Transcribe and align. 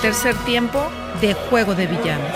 tercer 0.00 0.34
tiempo 0.46 0.82
de 1.20 1.34
Juego 1.34 1.74
de 1.74 1.86
Villanos. 1.86 2.32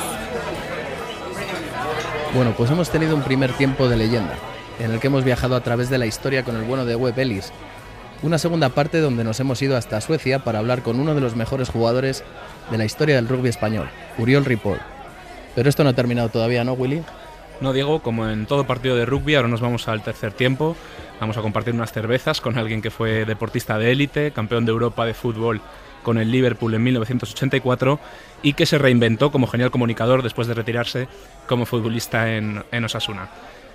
Bueno, 2.35 2.53
pues 2.55 2.71
hemos 2.71 2.91
tenido 2.91 3.17
un 3.17 3.23
primer 3.23 3.55
tiempo 3.55 3.89
de 3.89 3.97
leyenda, 3.97 4.35
en 4.79 4.91
el 4.91 5.01
que 5.01 5.07
hemos 5.07 5.25
viajado 5.25 5.57
a 5.57 5.63
través 5.63 5.89
de 5.89 5.97
la 5.97 6.05
historia 6.05 6.45
con 6.45 6.57
el 6.57 6.65
bueno 6.65 6.85
de 6.85 6.95
Webb 6.95 7.19
Ellis. 7.19 7.53
Una 8.23 8.37
segunda 8.37 8.69
parte 8.69 9.01
donde 9.01 9.25
nos 9.25 9.41
hemos 9.41 9.63
ido 9.63 9.79
hasta 9.79 10.03
Suecia 10.03 10.41
para 10.41 10.59
hablar 10.59 10.83
con 10.83 11.01
uno 11.01 11.15
de 11.15 11.23
los 11.23 11.37
mejores 11.37 11.71
jugadores 11.71 12.23
de 12.71 12.77
la 12.77 12.85
historia 12.85 13.17
del 13.17 13.29
rugby 13.29 13.49
español, 13.49 13.89
Uriol 14.19 14.45
Ripoll. 14.45 14.81
Pero 15.55 15.69
esto 15.69 15.85
no 15.85 15.91
ha 15.91 15.95
terminado 15.95 16.29
todavía, 16.29 16.65
¿no, 16.65 16.75
Willy? 16.75 17.03
No, 17.63 17.73
Diego, 17.73 18.03
como 18.03 18.29
en 18.29 18.45
todo 18.45 18.67
partido 18.67 18.95
de 18.97 19.07
rugby, 19.07 19.37
ahora 19.37 19.49
nos 19.49 19.63
vamos 19.63 19.89
al 19.89 20.03
tercer 20.03 20.33
tiempo. 20.33 20.77
Vamos 21.19 21.39
a 21.39 21.41
compartir 21.41 21.73
unas 21.73 21.93
cervezas 21.93 22.43
con 22.43 22.59
alguien 22.59 22.83
que 22.83 22.91
fue 22.91 23.25
deportista 23.25 23.79
de 23.79 23.91
élite, 23.91 24.33
campeón 24.33 24.67
de 24.67 24.73
Europa 24.73 25.07
de 25.07 25.15
fútbol 25.15 25.63
con 26.05 26.19
el 26.19 26.31
Liverpool 26.31 26.75
en 26.75 26.85
1984 26.85 27.99
y 28.45 28.53
que 28.53 28.67
se 28.67 28.79
reinventó 28.79 29.33
como 29.33 29.49
genial 29.49 29.73
comunicador 29.73 30.23
después 30.23 30.47
de 30.47 30.55
retirarse 30.55 31.09
como 31.49 31.67
futbolista 31.67 32.37
en, 32.37 32.63
en 32.71 32.85
Osasuna. 32.85 33.29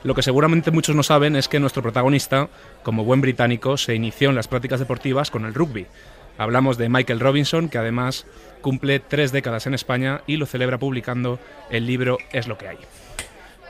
Lo 0.03 0.15
que 0.15 0.23
seguramente 0.23 0.71
muchos 0.71 0.95
no 0.95 1.03
saben 1.03 1.35
es 1.35 1.49
que 1.49 1.59
nuestro 1.59 1.83
protagonista, 1.83 2.47
como 2.83 3.03
buen 3.03 3.19
británico, 3.19 3.75
se 3.75 3.95
inició 3.95 4.29
en 4.29 4.35
las 4.35 4.47
prácticas 4.47 4.79
deportivas 4.79 5.29
con 5.29 5.43
el 5.43 5.53
rugby. 5.53 5.87
Hablamos 6.37 6.77
de 6.77 6.87
Michael 6.87 7.19
Robinson, 7.19 7.67
que 7.67 7.79
además 7.79 8.25
cumple 8.61 9.01
tres 9.01 9.33
décadas 9.33 9.67
en 9.67 9.73
España 9.73 10.21
y 10.25 10.37
lo 10.37 10.45
celebra 10.45 10.77
publicando 10.77 11.37
el 11.69 11.85
libro 11.85 12.17
Es 12.31 12.47
lo 12.47 12.57
que 12.57 12.69
hay. 12.69 12.77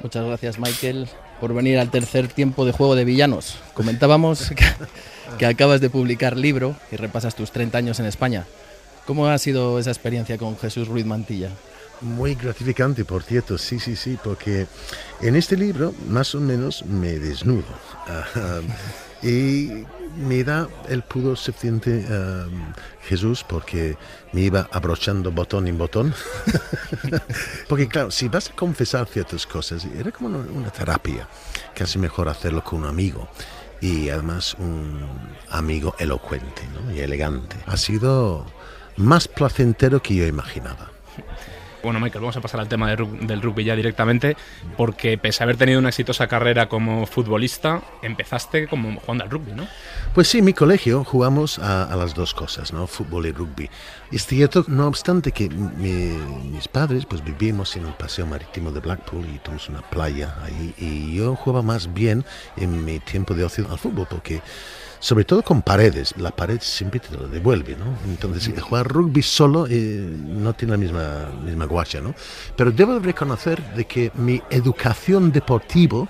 Muchas 0.02 0.24
gracias, 0.24 0.60
Michael, 0.60 1.10
por 1.40 1.54
venir 1.54 1.80
al 1.80 1.90
tercer 1.90 2.28
tiempo 2.28 2.66
de 2.66 2.72
Juego 2.72 2.96
de 2.96 3.06
Villanos. 3.06 3.58
Comentábamos 3.74 4.52
que, 5.38 5.46
acabas 5.46 5.82
de 5.82 5.90
publicar 5.90 6.38
libro 6.38 6.76
y 6.92 6.96
repasas 6.96 7.36
tus 7.36 7.52
30 7.52 7.78
años 7.78 8.00
en 8.00 8.06
España. 8.06 8.46
¿Cómo 9.06 9.28
ha 9.28 9.38
sido 9.38 9.80
esa 9.80 9.92
experiencia 9.92 10.38
con 10.38 10.58
Jesús 10.58 10.88
Ruiz 10.88 11.06
Mantilla? 11.06 11.50
Muy 12.02 12.36
gratificante, 12.36 13.04
por 13.04 13.24
cierto, 13.24 13.58
sí, 13.58 13.80
sí, 13.80 13.96
sí, 13.96 14.18
porque 14.24 14.68
en 15.22 15.36
este 15.36 15.58
libro 15.58 15.94
más 16.08 16.34
o 16.36 16.40
menos 16.40 16.86
me 16.86 17.20
desnudo 17.20 17.66
uh, 18.08 19.26
y 19.26 19.86
me 20.20 20.44
da 20.44 20.68
el 20.90 21.02
pudor 21.02 21.38
suficiente 21.38 22.06
uh, 22.10 22.50
Jesús 23.08 23.44
porque 23.48 23.98
me 24.34 24.42
iba 24.42 24.68
abrochando 24.72 25.32
botón 25.32 25.68
en 25.68 25.78
botón. 25.78 26.14
porque 27.68 27.88
claro, 27.88 28.12
si 28.12 28.28
vas 28.28 28.50
a 28.50 28.54
confesar 28.54 29.08
ciertas 29.08 29.48
cosas, 29.48 29.86
era 29.98 30.12
como 30.12 30.30
una, 30.30 30.40
una 30.52 30.70
terapia, 30.70 31.28
casi 31.74 31.98
mejor 31.98 32.28
hacerlo 32.28 32.64
con 32.64 32.80
un 32.80 32.86
amigo 32.86 33.30
y 33.82 34.10
además 34.10 34.56
un 34.60 35.08
amigo 35.50 35.96
elocuente 36.00 36.64
¿no? 36.74 36.94
y 36.94 37.00
elegante. 37.00 37.56
Ha 37.66 37.78
sido 37.78 38.46
más 38.98 39.28
placentero 39.28 40.02
que 40.02 40.16
yo 40.16 40.26
imaginaba. 40.26 40.92
Bueno, 41.82 42.00
Michael, 42.00 42.22
vamos 42.22 42.36
a 42.38 42.42
pasar 42.42 42.60
al 42.60 42.68
tema 42.68 42.90
de 42.94 42.98
del 43.22 43.42
rugby 43.42 43.64
ya 43.64 43.76
directamente, 43.76 44.36
porque 44.76 45.18
pese 45.18 45.42
a 45.42 45.46
haber 45.46 45.56
tenido 45.58 45.80
una 45.80 45.90
exitosa 45.90 46.28
carrera 46.28 46.68
como 46.68 47.06
futbolista, 47.06 47.82
empezaste 48.02 48.68
como 48.68 49.00
jugando 49.00 49.24
al 49.24 49.30
rugby, 49.30 49.54
¿no? 49.54 49.66
Pues 50.14 50.28
sí, 50.28 50.40
en 50.40 50.46
mi 50.46 50.54
colegio 50.54 51.04
jugamos 51.06 51.58
a, 51.60 51.84
a 51.84 51.96
las 51.96 52.14
dos 52.14 52.34
cosas, 52.34 52.74
¿no? 52.74 52.86
Fútbol 52.88 53.28
y 53.28 53.32
rugby. 53.32 53.70
Es 54.12 54.26
cierto, 54.26 54.66
no 54.68 54.88
obstante, 54.88 55.32
que 55.32 55.50
mi- 55.50 56.18
mis 56.52 56.68
padres 56.68 57.06
pues 57.06 57.24
vivíamos 57.24 57.76
en 57.78 57.86
el 57.86 57.94
paseo 57.94 58.26
marítimo 58.26 58.72
de 58.72 58.80
Blackpool 58.82 59.26
y 59.34 59.40
tuvimos 59.40 59.70
una 59.70 59.82
playa 59.82 60.36
ahí 60.44 60.74
y 60.78 61.16
yo 61.16 61.36
jugaba 61.36 61.62
más 61.62 61.94
bien 61.94 62.26
en 62.58 62.84
mi 62.84 63.00
tiempo 63.00 63.34
de 63.34 63.46
ocio 63.46 63.66
al 63.72 63.78
fútbol 63.80 64.08
porque 64.10 64.42
sobre 65.00 65.24
todo 65.24 65.42
con 65.44 65.62
paredes, 65.62 66.14
la 66.18 66.32
pared 66.32 66.60
siempre 66.62 67.00
te 67.00 67.16
lo 67.16 67.28
devuelve, 67.28 67.76
¿no? 67.78 67.86
Entonces 68.06 68.52
jugar 68.62 68.88
rugby 68.88 69.22
solo 69.22 69.66
eh, 69.70 69.74
no 69.76 70.54
tiene 70.54 70.74
la 70.74 70.78
misma, 70.78 71.32
misma 71.44 71.66
guacha, 71.66 72.02
¿no? 72.02 72.14
Pero 72.56 72.72
debo 72.72 73.00
reconocer 73.00 73.62
de 73.76 73.86
que 73.86 74.12
mi 74.16 74.42
educación 74.50 75.32
deportiva 75.32 76.08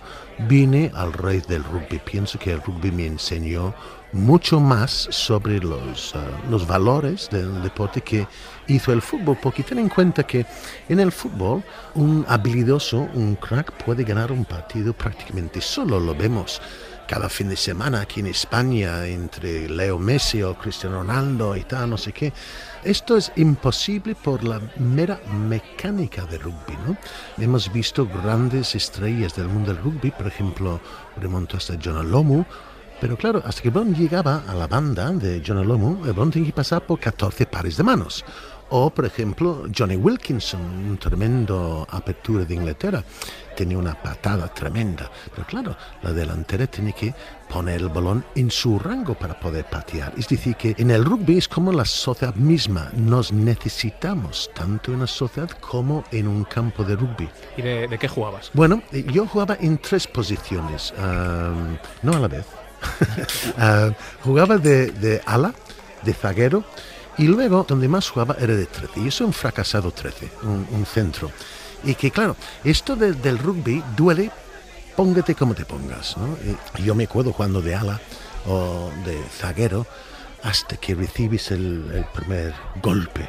vine 0.47 0.91
al 0.95 1.13
rey 1.13 1.41
del 1.47 1.63
rugby. 1.63 1.99
Pienso 1.99 2.39
que 2.39 2.51
el 2.53 2.61
rugby 2.61 2.91
me 2.91 3.05
enseñó 3.05 3.75
mucho 4.11 4.59
más 4.59 5.07
sobre 5.11 5.59
los, 5.59 6.15
ah, 6.15 6.25
los 6.49 6.65
valores 6.65 7.29
del 7.29 7.61
deporte 7.61 8.01
que 8.01 8.25
hizo 8.67 8.91
el 8.91 9.01
fútbol, 9.01 9.37
porque 9.39 9.61
ten 9.61 9.79
en 9.79 9.89
cuenta 9.89 10.23
que 10.23 10.45
en 10.87 10.99
el 10.99 11.11
fútbol 11.11 11.63
un 11.93 12.25
habilidoso, 12.27 13.07
un 13.13 13.35
crack 13.35 13.71
puede 13.83 14.03
ganar 14.03 14.31
un 14.31 14.45
partido 14.45 14.93
prácticamente 14.93 15.61
solo, 15.61 15.99
lo 15.99 16.15
vemos 16.15 16.59
cada 17.09 17.27
fin 17.27 17.49
de 17.49 17.57
semana 17.57 18.01
aquí 18.01 18.19
en 18.19 18.27
España 18.27 19.03
entre 19.07 19.67
Leo 19.67 19.97
Messi 19.97 20.43
o 20.43 20.55
Cristiano 20.55 20.99
Ronaldo 20.99 21.55
y 21.57 21.63
tal, 21.63 21.89
no 21.89 21.97
sé 21.97 22.13
qué. 22.13 22.31
Esto 22.83 23.17
es 23.17 23.31
imposible 23.35 24.13
por 24.13 24.43
la 24.43 24.61
mera 24.77 25.19
mecánica 25.33 26.25
de 26.27 26.37
rugby, 26.37 26.77
¿no? 26.85 26.95
Hemos 27.43 27.73
visto 27.73 28.05
grandes 28.05 28.75
estrellas 28.75 29.35
del 29.35 29.47
mundo 29.47 29.73
del 29.73 29.81
rugby, 29.81 30.11
por 30.11 30.27
ejemplo, 30.27 30.79
remonto 31.19 31.57
hasta 31.57 31.79
John 31.83 32.11
Lomu, 32.11 32.45
pero 33.01 33.17
claro, 33.17 33.41
hasta 33.43 33.63
que 33.63 33.71
Bond 33.71 33.97
llegaba 33.97 34.43
a 34.47 34.53
la 34.53 34.67
banda 34.67 35.09
de 35.09 35.41
John 35.45 35.67
Lomu, 35.67 35.95
Bond 36.13 36.33
tenía 36.33 36.49
que 36.49 36.53
pasar 36.53 36.85
por 36.85 36.99
14 36.99 37.47
pares 37.47 37.75
de 37.75 37.83
manos. 37.83 38.23
O, 38.71 38.89
por 38.89 39.05
ejemplo, 39.05 39.65
Johnny 39.75 39.95
Wilkinson, 39.95 40.61
un 40.61 40.97
tremendo 40.97 41.87
apertura 41.89 42.45
de 42.45 42.53
Inglaterra, 42.53 43.03
tenía 43.55 43.77
una 43.77 43.93
patada 43.93 44.47
tremenda. 44.53 45.09
Pero 45.33 45.47
claro, 45.47 45.75
la 46.01 46.13
delantera 46.13 46.67
tiene 46.67 46.93
que 46.93 47.13
poner 47.49 47.81
el 47.81 47.89
balón 47.89 48.23
en 48.35 48.51
su 48.51 48.79
rango 48.79 49.15
para 49.15 49.39
poder 49.39 49.65
patear. 49.65 50.13
Es 50.17 50.27
decir, 50.27 50.55
que 50.55 50.75
en 50.77 50.91
el 50.91 51.03
rugby 51.03 51.39
es 51.39 51.47
como 51.47 51.71
la 51.71 51.83
sociedad 51.83 52.35
misma. 52.35 52.89
Nos 52.93 53.33
necesitamos 53.33 54.49
tanto 54.53 54.93
en 54.93 54.99
la 54.99 55.07
sociedad 55.07 55.49
como 55.59 56.03
en 56.11 56.27
un 56.27 56.43
campo 56.43 56.83
de 56.83 56.95
rugby. 56.95 57.27
¿Y 57.57 57.61
de, 57.61 57.87
de 57.87 57.97
qué 57.97 58.07
jugabas? 58.07 58.51
Bueno, 58.53 58.81
yo 58.91 59.25
jugaba 59.25 59.57
en 59.59 59.77
tres 59.79 60.07
posiciones, 60.07 60.93
um, 60.97 61.75
no 62.03 62.15
a 62.15 62.19
la 62.19 62.27
vez. 62.27 62.45
Uh, 63.57 63.93
jugaba 64.23 64.57
de, 64.57 64.91
de 64.91 65.21
ala, 65.25 65.53
de 66.03 66.13
zaguero, 66.13 66.63
y 67.19 67.27
luego 67.27 67.65
donde 67.67 67.87
más 67.87 68.09
jugaba 68.09 68.35
era 68.39 68.55
de 68.55 68.65
13. 68.65 69.03
Yo 69.03 69.11
soy 69.11 69.27
un 69.27 69.33
fracasado 69.33 69.91
13, 69.91 70.31
un, 70.43 70.85
centro. 70.85 71.31
Y 71.83 71.93
que 71.95 72.09
claro, 72.11 72.35
esto 72.63 72.95
de- 72.95 73.13
del 73.13 73.37
rugby 73.37 73.83
duele, 73.95 74.31
póngate 74.95 75.35
como 75.35 75.53
te 75.53 75.65
pongas. 75.65 76.15
Y 76.77 76.83
yo 76.83 76.95
me 76.95 77.03
acuerdo 77.03 77.31
jugando 77.33 77.61
de 77.61 77.75
ala 77.75 77.99
o 78.47 78.89
de 79.05 79.21
zaguero 79.37 79.85
hasta 80.43 80.77
que 80.77 80.95
recibes 80.95 81.51
el, 81.51 81.91
el 81.93 82.05
primer 82.05 82.53
golpe, 82.81 83.27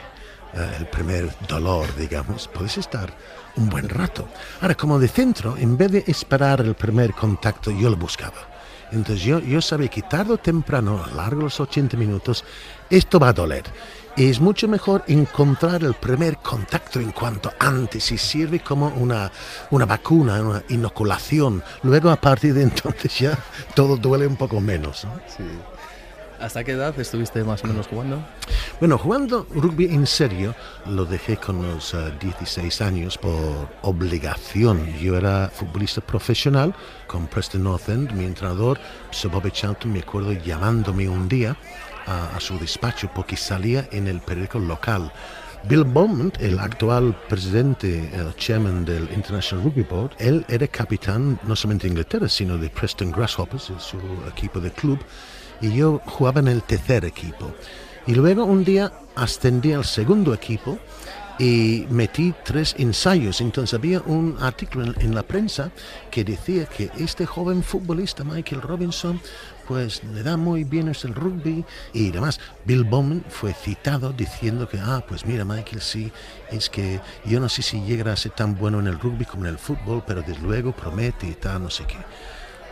eh, 0.55 0.77
el 0.79 0.87
primer 0.87 1.29
dolor, 1.49 1.87
digamos, 1.97 2.49
puedes 2.49 2.79
estar 2.79 3.13
un 3.57 3.69
buen 3.69 3.89
rato. 3.89 4.29
Ahora, 4.61 4.77
como 4.77 4.99
de 5.01 5.09
centro, 5.09 5.57
en 5.57 5.77
vez 5.77 5.91
de 5.91 6.05
esperar 6.07 6.61
el 6.61 6.75
primer 6.75 7.13
contacto, 7.13 7.73
yo 7.73 7.91
lo 7.91 7.97
buscaba. 7.97 8.50
Entonces 8.93 9.25
yo, 9.25 9.41
yo 9.41 9.61
sabía 9.63 9.89
que 9.89 10.03
tarde 10.03 10.35
o 10.35 10.39
temprano, 10.39 11.03
a 11.03 11.09
lo 11.09 11.17
largo 11.17 11.39
de 11.39 11.45
los 11.45 11.61
80 11.61 11.97
minutos, 11.97 12.45
esto 12.89 13.19
va 13.19 13.29
a 13.29 13.33
doler. 13.33 13.65
Y 14.17 14.29
es 14.29 14.41
mucho 14.41 14.67
mejor 14.67 15.05
encontrar 15.07 15.85
el 15.85 15.95
primer 15.95 16.39
contacto 16.39 17.01
en 17.01 17.13
cuanto 17.13 17.53
antes 17.59 18.11
y 18.11 18.19
sirve 18.19 18.61
como 18.61 18.89
una, 18.89 19.31
una 19.71 19.87
vacuna, 19.87 20.43
una 20.43 20.63
inoculación. 20.69 21.63
Luego 21.83 22.11
a 22.11 22.17
partir 22.17 22.55
de 22.55 22.63
entonces 22.65 23.19
ya 23.19 23.39
todo 23.75 23.97
duele 23.97 24.27
un 24.27 24.37
poco 24.37 24.61
menos. 24.61 25.05
¿no? 25.05 25.13
¿Hasta 26.41 26.65
qué 26.65 26.73
edad 26.73 26.99
estuviste 26.99 27.45
más 27.45 27.63
o 27.65 27.67
menos 27.67 27.87
jugando? 27.87 28.25
Bueno, 28.79 28.97
jugando 28.97 29.47
rugby 29.55 29.85
en 29.87 30.07
serio 30.07 30.55
lo 30.87 31.05
dejé 31.05 31.37
con 31.37 31.63
los 31.63 31.93
eh, 31.93 32.13
16 32.19 32.81
años 32.81 33.19
por 33.19 33.69
obligación. 33.83 34.91
Yo 34.99 35.19
era 35.19 35.51
futbolista 35.53 36.01
profesional 36.01 36.75
con 37.07 37.27
Preston 37.27 37.65
North 37.65 37.91
End. 37.91 38.13
Mi 38.13 38.25
entrenador, 38.25 38.79
Sir 39.11 39.31
Bobby 39.31 39.51
Charlton, 39.51 39.93
me 39.93 40.01
acuerdo 40.01 40.33
llamándome 40.33 41.11
un 41.11 41.29
día 41.29 41.57
a, 42.07 42.35
a 42.35 42.41
su 42.41 42.59
despacho 42.59 43.11
porque 43.15 43.37
salía 43.37 43.87
en 43.93 44.09
el 44.09 44.21
periódico 44.21 44.59
local. 44.59 45.13
Bill 45.65 45.85
Beaumont, 45.85 46.41
el 46.41 46.59
actual 46.59 47.15
presidente, 47.29 48.11
el 48.15 48.35
chairman 48.37 48.87
del 48.87 49.11
International 49.13 49.63
Rugby 49.63 49.83
Board, 49.83 50.13
él 50.19 50.45
era 50.49 50.67
capitán 50.67 51.39
no 51.43 51.55
solamente 51.55 51.87
de 51.87 51.91
Inglaterra, 51.91 52.29
sino 52.31 52.57
de 52.57 52.71
Preston 52.71 53.13
Grasshoppers, 53.13 53.71
su 53.79 53.99
equipo 54.27 54.59
de 54.59 54.71
club, 54.71 54.99
y 55.61 55.73
yo 55.75 56.01
jugaba 56.07 56.41
en 56.41 56.49
el 56.49 56.63
tercer 56.63 57.05
equipo. 57.05 57.53
Y 58.07 58.15
luego 58.15 58.45
un 58.45 58.65
día 58.65 58.93
ascendí 59.15 59.73
al 59.73 59.85
segundo 59.85 60.33
equipo 60.33 60.79
y 61.41 61.87
metí 61.89 62.35
tres 62.45 62.75
ensayos. 62.79 63.41
Entonces 63.41 63.73
había 63.73 64.01
un 64.03 64.37
artículo 64.41 64.93
en, 64.99 65.15
la 65.15 65.23
prensa 65.23 65.71
que 66.11 66.23
decía 66.23 66.67
que 66.67 66.91
este 66.99 67.25
joven 67.25 67.63
futbolista, 67.63 68.25
Michael 68.25 68.61
Robinson, 68.61 69.21
pues 69.67 70.03
le 70.05 70.23
da 70.23 70.37
muy 70.37 70.65
bien 70.65 70.89
es 70.89 71.05
el 71.05 71.15
rugby 71.15 71.65
y 71.95 72.11
demás. 72.11 72.41
Bill 72.67 72.85
Bowman 72.85 73.25
fue 73.31 73.55
citado 73.55 74.13
diciendo 74.13 74.69
que, 74.69 74.79
ah, 74.79 75.03
pues 75.09 75.25
mira 75.25 75.47
Michael, 75.47 75.81
sí, 75.81 76.13
es 76.51 76.69
que 76.69 77.01
yo 77.25 77.41
no 77.41 77.49
sé 77.49 77.63
si 77.63 77.81
llegará 77.81 78.13
a 78.13 78.17
ser 78.17 78.33
tan 78.33 78.57
bueno 78.57 78.79
en 78.81 78.87
el 78.87 78.99
rugby 78.99 79.25
como 79.25 79.47
en 79.47 79.53
el 79.53 79.59
fútbol, 79.59 80.03
pero 80.07 80.21
desde 80.21 80.43
luego 80.43 80.73
promete 80.73 81.27
y 81.27 81.35
tal, 81.35 81.63
no 81.63 81.71
sé 81.71 81.85
qué. 81.87 81.97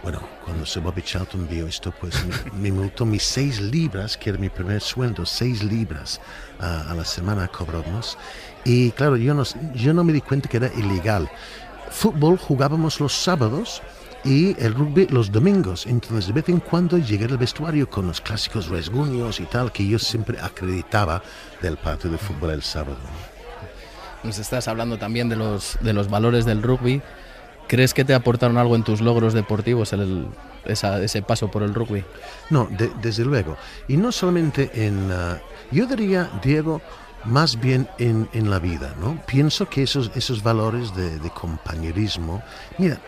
Bueno, 0.03 0.21
cuando 0.45 0.65
se 0.65 0.81
Bobby 0.81 1.03
Charlton 1.03 1.49
vio 1.49 1.67
esto, 1.67 1.93
pues 2.01 2.15
me, 2.55 2.71
multó 2.71 3.05
mis 3.05 3.23
seis 3.23 3.61
libras, 3.61 4.17
que 4.17 4.31
era 4.31 4.39
mi 4.39 4.49
primer 4.49 4.81
sueldo, 4.81 5.27
seis 5.27 5.63
libras 5.63 6.21
a 6.61 6.95
la 6.95 7.05
semana 7.05 7.49
cobramos. 7.49 8.17
Y 8.65 8.91
claro, 8.93 9.17
yo 9.17 9.35
no, 9.35 9.43
yo 9.75 9.93
no 9.93 10.05
me 10.05 10.13
di 10.13 10.21
cuenta 10.21 10.49
que 10.49 10.59
era 10.59 10.73
ilegal. 10.75 11.29
Fútbol 11.91 12.39
jugábamos 12.39 13.01
los 13.01 13.13
sábados 13.13 13.83
y 14.25 14.61
el 14.63 14.75
rugby 14.75 15.07
los 15.09 15.33
domingos. 15.33 15.87
Entonces, 15.87 16.27
de 16.27 16.33
vez 16.33 16.49
en 16.49 16.61
cuando 16.61 16.99
llegué 16.99 17.25
al 17.25 17.39
vestuario 17.39 17.89
con 17.89 18.07
los 18.07 18.21
clásicos 18.21 18.69
resguños 18.69 19.41
y 19.41 19.45
tal, 19.45 19.73
que 19.73 19.87
yo 19.87 19.99
siempre 19.99 20.39
acreditaba 20.41 21.23
del 21.63 21.77
partido 21.77 22.13
de 22.13 22.19
fútbol 22.19 22.51
el 22.51 22.63
sábado. 22.63 22.99
Nos 24.25 24.39
estás 24.39 24.69
hablando 24.69 24.99
también 24.99 25.29
de 25.29 25.37
los, 25.37 25.79
de 25.81 25.93
los 25.93 26.11
valores 26.11 26.45
del 26.45 26.63
rugby. 26.63 27.01
¿Crees 27.69 27.95
que 27.95 28.05
te 28.05 28.15
aportaron 28.15 28.59
algo 28.59 28.75
en 28.75 28.83
tus 28.83 29.01
logros 29.01 29.35
deportivos 29.35 29.95
ese 30.65 31.23
paso 31.23 31.51
por 31.51 31.63
el 31.63 31.75
rugby? 31.75 32.05
No, 32.51 32.69
desde 33.03 33.25
luego. 33.25 33.57
Y 33.87 33.97
no 33.97 34.11
solamente 34.11 34.87
en... 34.87 35.13
Ah, 35.13 35.39
yo 35.71 35.87
diría, 35.87 36.31
Diego, 36.43 36.81
más 37.25 37.61
bien 37.61 37.89
en, 37.99 38.29
en, 38.33 38.51
la 38.51 38.59
vida, 38.59 38.95
¿no? 38.99 39.21
Pienso 39.27 39.69
que 39.69 39.83
esos, 39.83 40.11
esos 40.15 40.43
valores 40.43 40.95
de, 40.97 41.19
de 41.19 41.31
compañerismo... 41.31 42.43
Mira, 42.79 42.99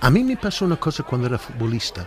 a 0.00 0.10
mí 0.10 0.24
me 0.24 0.36
pasó 0.36 0.64
una 0.64 0.76
cosa 0.76 1.02
cuando 1.02 1.26
era 1.26 1.38
futbolista. 1.38 2.06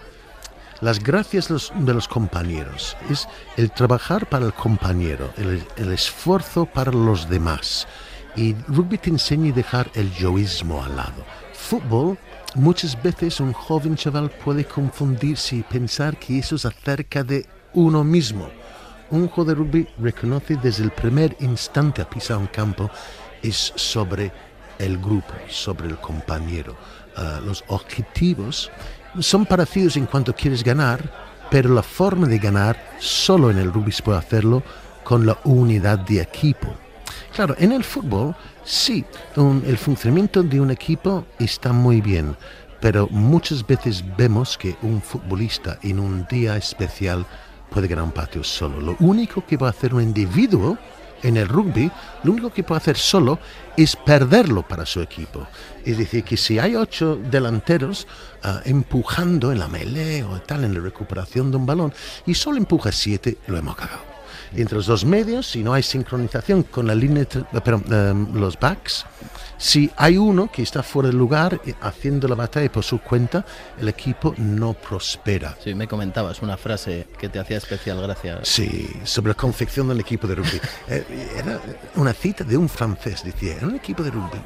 Las 0.83 0.99
gracias 0.99 1.47
de 1.47 1.93
los, 1.93 2.07
compañeros 2.09 2.97
es 3.09 3.27
el 3.55 3.71
trabajar 3.71 4.27
para 4.27 4.45
el 4.45 4.53
compañero, 4.53 5.31
el, 5.37 5.93
esfuerzo 5.93 6.65
para 6.65 6.91
los 6.91 7.29
demás. 7.29 7.87
Y 8.35 8.53
rugby 8.67 8.97
te 8.97 9.09
enseña 9.09 9.51
a 9.51 9.55
dejar 9.55 9.91
el 9.93 10.11
yoísmo 10.13 10.83
al 10.83 10.95
lado. 10.95 11.23
Fútbol, 11.53 12.17
muchas 12.55 13.01
veces 13.01 13.39
un 13.39 13.53
joven 13.53 13.95
chaval 13.95 14.29
puede 14.29 14.65
confundirse 14.65 15.57
y 15.57 15.63
pensar 15.63 16.17
que 16.17 16.39
eso 16.39 16.55
es 16.55 16.65
acerca 16.65 17.23
de 17.23 17.45
uno 17.73 18.03
mismo. 18.03 18.49
Un 19.11 19.27
juego 19.27 19.49
de 19.49 19.55
rugby 19.55 19.87
reconoce 19.99 20.55
desde 20.55 20.83
el 20.83 20.91
primer 20.91 21.35
instante 21.39 22.01
a 22.01 22.09
pisar 22.09 22.37
un 22.37 22.47
campo 22.47 22.89
es 23.41 23.73
sobre 23.75 24.31
el 24.79 24.97
grupo, 24.97 25.33
sobre 25.49 25.87
el 25.87 25.97
compañero. 25.97 26.75
Ah, 27.15 27.39
los 27.45 27.63
objetivos 27.67 28.71
son 29.19 29.45
parecidos 29.45 29.97
en 29.97 30.07
cuanto 30.07 30.33
quieres 30.33 30.63
ganar, 30.63 30.99
pero 31.51 31.69
la 31.69 31.83
forma 31.83 32.27
de 32.27 32.39
ganar 32.39 32.95
solo 32.99 33.51
en 33.51 33.59
el 33.59 33.71
rugby 33.71 33.91
se 33.91 34.01
puede 34.01 34.17
hacerlo 34.17 34.63
con 35.03 35.25
la 35.25 35.37
unidad 35.43 35.99
de 35.99 36.21
equipo. 36.21 36.73
Claro, 37.33 37.55
en 37.57 37.71
el 37.71 37.83
fútbol 37.83 38.35
sí, 38.63 39.03
el 39.35 39.77
funcionamiento 39.77 40.43
de 40.43 40.61
un 40.61 40.69
equipo 40.69 41.25
está 41.39 41.73
muy 41.73 41.99
bien, 41.99 42.37
pero 42.79 43.07
muchas 43.09 43.65
veces 43.65 44.03
vemos 44.15 44.55
que 44.55 44.75
un 44.83 45.01
futbolista 45.01 45.79
en 45.81 45.99
un 45.99 46.27
día 46.27 46.55
especial 46.57 47.25
puede 47.71 47.87
ganar 47.87 48.05
un 48.05 48.11
partido 48.11 48.43
solo. 48.43 48.79
Lo 48.79 48.95
único 48.99 49.43
que 49.47 49.57
va 49.57 49.67
a 49.67 49.69
hacer 49.71 49.95
un 49.95 50.03
individuo 50.03 50.77
en 51.23 51.37
el 51.37 51.47
rugby, 51.47 51.89
lo 52.23 52.33
único 52.33 52.51
que 52.51 52.61
puede 52.61 52.77
hacer 52.77 52.97
solo 52.97 53.39
es 53.75 53.95
perderlo 53.95 54.61
para 54.61 54.85
su 54.85 55.01
equipo. 55.01 55.47
Es 55.83 55.97
decir, 55.97 56.23
que 56.23 56.37
si 56.37 56.59
hay 56.59 56.75
ocho 56.75 57.15
delanteros 57.15 58.07
ah, 58.43 58.61
empujando 58.65 59.51
en 59.51 59.57
la 59.57 59.67
melee 59.67 60.23
o 60.23 60.39
tal, 60.39 60.65
en 60.65 60.75
la 60.75 60.81
recuperación 60.81 61.49
de 61.49 61.57
un 61.57 61.65
balón, 61.65 61.93
y 62.27 62.35
solo 62.35 62.57
empuja 62.57 62.91
siete, 62.91 63.39
lo 63.47 63.57
hemos 63.57 63.75
cagado. 63.75 64.12
Entre 64.55 64.75
los 64.75 64.85
dos 64.85 65.05
medios, 65.05 65.47
si 65.47 65.63
no 65.63 65.73
hay 65.73 65.83
sincronización 65.83 66.63
con 66.63 66.87
la 66.87 66.95
línea, 66.95 67.25
pero, 67.63 67.81
em, 67.89 68.33
los 68.33 68.59
backs, 68.59 69.05
si 69.57 69.89
hay 69.95 70.17
uno 70.17 70.51
que 70.51 70.61
está 70.61 70.83
fuera 70.83 71.09
del 71.09 71.17
lugar 71.17 71.59
eh, 71.65 71.73
haciendo 71.81 72.27
la 72.27 72.35
batalla 72.35 72.71
por 72.71 72.83
su 72.83 72.99
cuenta, 72.99 73.45
el 73.79 73.87
equipo 73.87 74.33
no 74.37 74.73
prospera. 74.73 75.57
Sí, 75.63 75.73
me 75.73 75.87
comentabas 75.87 76.41
una 76.41 76.57
frase 76.57 77.07
que 77.17 77.29
te 77.29 77.39
hacía 77.39 77.57
especial 77.57 78.01
gracia. 78.01 78.39
Sí, 78.43 78.89
sobre 79.03 79.29
la 79.29 79.35
confección 79.35 79.87
del 79.87 79.99
equipo 79.99 80.27
de 80.27 80.35
rugby. 80.35 80.59
Eh, 80.89 81.05
era 81.37 81.61
una 81.95 82.13
cita 82.13 82.43
de 82.43 82.57
un 82.57 82.67
francés, 82.67 83.23
decía, 83.23 83.55
un 83.61 83.75
equipo 83.75 84.03
de 84.03 84.11
rugby 84.11 84.39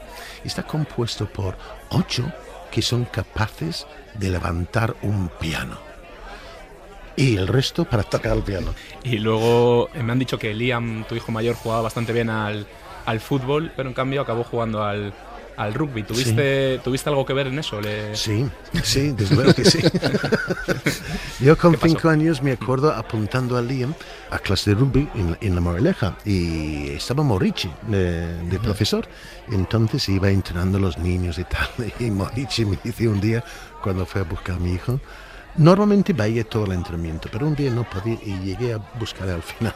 está 0.43 0.63
compuesto 0.63 1.27
por 1.27 1.57
ocho 1.89 2.31
que 2.71 2.81
son 2.81 3.05
capaces 3.05 3.87
de 4.15 4.29
levantar 4.29 4.95
un 5.01 5.29
piano. 5.39 5.86
Y 7.17 7.35
el 7.35 7.47
resto 7.47 7.83
para 7.83 8.03
tocar 8.03 8.37
el 8.37 8.43
piano. 8.43 8.73
Y 9.03 9.17
luego 9.17 9.89
eh, 9.93 10.03
me 10.03 10.13
han 10.13 10.19
dicho 10.19 10.39
que 10.39 10.53
Liam, 10.53 11.03
tu 11.09 11.15
hijo 11.15 11.31
mayor, 11.31 11.55
jugaba 11.55 11.81
bastante 11.81 12.13
bien 12.13 12.29
al, 12.29 12.65
al 13.05 13.19
fútbol, 13.19 13.71
pero 13.75 13.89
en 13.89 13.95
cambio 13.95 14.21
acabó 14.21 14.43
jugando 14.43 14.83
al, 14.83 15.13
al 15.57 15.73
rugby. 15.73 16.03
¿Tuviste, 16.03 16.79
¿Tuviste 16.83 17.09
algo 17.09 17.25
que 17.25 17.33
ver 17.33 17.47
en 17.47 17.59
eso? 17.59 17.81
Sí, 18.13 18.45
sí, 18.83 19.11
desde 19.11 19.35
luego 19.35 19.53
que 19.53 19.65
sí. 19.65 19.79
Yo 21.39 21.57
con 21.57 21.75
cinco 21.77 22.09
años 22.09 22.41
me 22.41 22.51
acuerdo 22.51 22.93
apuntando 22.93 23.57
a 23.57 23.61
Liam 23.61 23.93
a 24.29 24.39
clase 24.39 24.71
de 24.71 24.75
rugby 24.75 25.09
en, 25.15 25.37
en 25.41 25.55
la 25.55 25.61
Moraleja 25.61 26.15
y 26.23 26.89
estaba 26.89 27.23
Morichi 27.23 27.71
de, 27.87 28.59
profesor. 28.61 29.07
Entonces 29.51 30.07
iba 30.09 30.29
entrenando 30.29 30.77
a 30.77 30.81
los 30.81 30.97
niños 30.99 31.37
y 31.39 31.43
tal. 31.43 31.67
Y 31.99 32.11
Morichi 32.11 32.63
me 32.63 32.77
dice 32.83 33.07
un 33.07 33.19
día, 33.19 33.43
cuando 33.81 34.05
fue 34.05 34.21
a 34.21 34.23
buscar 34.23 34.57
a 34.57 34.59
mi 34.59 34.73
hijo, 34.73 34.99
Normalmente 35.57 36.13
veía 36.13 36.43
todo 36.43 36.65
el 36.65 36.73
entrenamiento, 36.73 37.29
pero 37.31 37.47
un 37.47 37.55
día 37.55 37.71
no 37.71 37.89
podía 37.89 38.17
y 38.23 38.37
llegué 38.39 38.73
a 38.73 38.77
buscar 38.99 39.29
al 39.29 39.41
final 39.57 39.75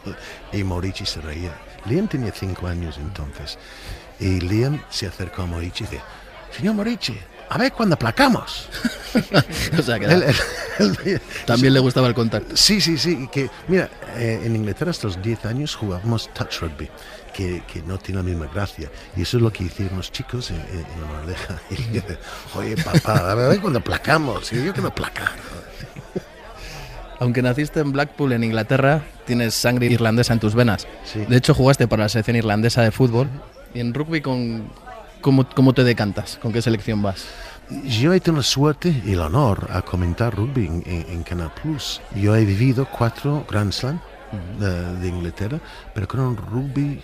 y 0.53 0.63
Morichi 0.63 1.05
se 1.05 1.21
reía. 1.21 1.53
Liam 1.85 2.07
tenía 2.07 2.31
cinco 2.31 2.67
años 2.67 2.97
entonces. 2.97 3.57
Y 4.19 4.39
Liam 4.41 4.79
se 4.89 5.07
acercó 5.07 5.41
a 5.41 5.45
Morici 5.47 5.83
y 5.83 5.87
dice, 5.87 6.01
señor 6.55 6.75
Morici, 6.75 7.17
a 7.49 7.57
ver 7.57 7.73
cuándo 7.73 7.95
aplacamos. 7.95 8.69
o 9.77 9.81
sea, 9.81 9.99
que 9.99 10.07
también 11.45 11.73
le 11.73 11.79
gustaba 11.79 12.07
el 12.07 12.13
contacto. 12.13 12.55
Sí, 12.55 12.79
sí, 12.79 12.97
sí. 12.97 13.27
Que, 13.31 13.49
mira, 13.67 13.89
eh, 14.15 14.41
en 14.43 14.55
Inglaterra 14.55 14.91
hasta 14.91 15.07
los 15.07 15.21
10 15.21 15.45
años 15.45 15.75
jugábamos 15.75 16.29
touch 16.33 16.61
rugby, 16.61 16.89
que, 17.33 17.63
que, 17.71 17.81
no 17.81 17.97
tiene 17.97 18.21
la 18.21 18.23
misma 18.23 18.47
gracia. 18.53 18.89
Y 19.15 19.21
eso 19.21 19.37
es 19.37 19.43
lo 19.43 19.51
que 19.51 19.63
hicieron 19.65 19.97
los 19.97 20.11
chicos 20.11 20.51
en, 20.51 20.57
la 20.57 21.07
Moraleja. 21.07 21.61
Oye, 22.55 22.75
papá, 22.77 23.31
a 23.31 23.35
ver 23.35 23.59
cuándo 23.59 23.79
aplacamos. 23.79 24.51
Y 24.53 24.63
yo 24.63 24.73
quiero 24.73 24.89
aplacar. 24.89 25.31
Aunque 27.19 27.41
naciste 27.43 27.79
en 27.79 27.91
Blackpool, 27.91 28.33
en 28.33 28.43
Inglaterra, 28.43 29.03
tienes 29.25 29.53
sangre 29.53 29.85
irlandesa 29.85 30.33
en 30.33 30.39
tus 30.39 30.55
venas. 30.55 30.87
De 31.13 31.37
hecho, 31.37 31.53
jugaste 31.53 31.87
para 31.87 32.03
la 32.03 32.09
selección 32.09 32.35
irlandesa 32.35 32.81
de 32.81 32.91
fútbol. 32.91 33.29
¿Y 33.75 33.79
en 33.79 33.93
rugby 33.93 34.21
con, 34.21 34.71
cómo, 35.21 35.47
cómo 35.47 35.73
te 35.73 35.83
decantas? 35.83 36.39
¿Con 36.41 36.51
qué 36.51 36.63
selección 36.63 37.03
vas? 37.03 37.27
Yo 37.85 38.11
he 38.11 38.19
tenido 38.19 38.41
la 38.41 38.43
suerte 38.43 39.01
y 39.05 39.13
el 39.13 39.21
honor 39.21 39.69
a 39.71 39.81
comentar 39.81 40.35
rugby 40.35 40.65
en, 40.85 41.23
Canal 41.23 41.51
Plus. 41.53 42.01
Yo 42.15 42.35
he 42.35 42.43
vivido 42.43 42.85
cuatro 42.85 43.45
Grand 43.49 43.71
Slam 43.71 43.99
de, 44.59 45.07
Inglaterra, 45.07 45.59
pero 45.93 46.07
con 46.07 46.19
un 46.19 46.37
rugby, 46.37 47.01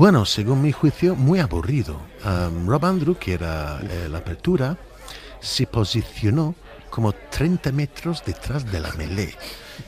bueno, 0.00 0.24
según 0.24 0.62
mi 0.62 0.72
juicio, 0.72 1.14
muy 1.14 1.40
aburrido. 1.40 2.00
Um, 2.24 2.66
Rob 2.66 2.86
Andrew, 2.86 3.18
que 3.18 3.34
era 3.34 3.78
eh, 3.82 4.08
la 4.10 4.16
apertura, 4.16 4.74
se 5.40 5.66
posicionó 5.66 6.54
como 6.88 7.12
30 7.12 7.70
metros 7.70 8.22
detrás 8.24 8.64
de 8.72 8.80
la 8.80 8.90
melee. 8.94 9.34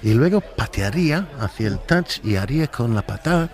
Y 0.03 0.13
luego 0.13 0.43
patearía 0.43 1.31
hacia 1.41 1.69
el 1.69 1.79
touch 1.79 2.23
y 2.25 2.37
haría 2.37 2.67
con 2.67 2.95
la 2.95 3.01
patada 3.01 3.49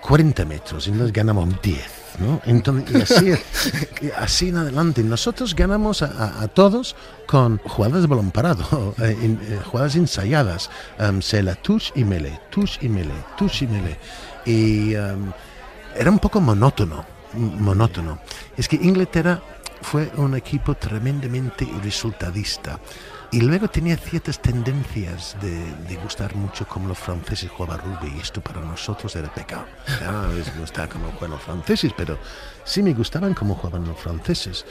40 0.00 0.44
metros. 0.46 0.88
Y 0.88 0.90
nos 0.90 1.12
ganamos 1.12 1.62
10. 1.62 1.84
¿no? 2.18 2.40
Entonces, 2.44 2.90
y 2.90 3.00
así, 3.00 4.10
así 4.18 4.48
en 4.48 4.56
adelante. 4.56 5.04
Nosotros 5.04 5.54
ganamos 5.54 6.02
a, 6.02 6.48
todos 6.48 6.96
con 7.28 7.58
jugadas 7.58 8.02
de 8.02 8.08
balón 8.08 8.32
parado, 8.32 8.96
eh, 9.00 9.16
eh, 9.22 9.60
jugadas 9.64 9.94
ensayadas. 9.94 10.70
Um, 10.98 11.22
se 11.22 11.40
la 11.40 11.54
touch 11.54 11.92
y 11.94 12.02
melee, 12.02 12.40
touch 12.50 12.82
y 12.82 12.88
melee, 12.88 13.24
touch 13.38 13.62
y 13.62 13.68
melee. 13.68 13.96
Y 14.44 14.96
um, 14.96 15.32
era 15.94 16.10
un 16.10 16.18
poco 16.18 16.40
monótono, 16.40 17.04
monótono. 17.34 18.18
Es 18.56 18.68
que 18.68 18.76
Inglaterra 18.76 19.40
fue 19.82 20.10
un 20.16 20.34
equipo 20.34 20.74
tremendamente 20.74 21.68
resultadista. 21.82 22.80
Y 23.30 23.40
luego 23.40 23.68
tenía 23.68 23.96
ciertas 23.96 24.40
tendencias 24.40 25.36
de, 25.42 25.96
gustar 25.96 26.36
mucho 26.36 26.68
como 26.68 26.86
los 26.86 26.98
franceses 26.98 27.50
jugaban 27.50 27.80
rugby 27.80 28.14
y 28.16 28.20
esto 28.20 28.40
para 28.40 28.60
nosotros 28.60 29.16
era 29.16 29.32
pecado. 29.32 29.64
No 30.04 30.30
es 30.32 30.56
gustar 30.56 30.88
como 30.88 31.10
juegan 31.10 31.32
los 31.32 31.42
franceses, 31.42 31.92
pero 31.96 32.16
sí 32.64 32.80
me 32.80 32.94
gustaban 32.94 33.34
como 33.34 33.56
jugaban 33.56 33.88
los 33.88 33.98
franceses. 33.98 34.64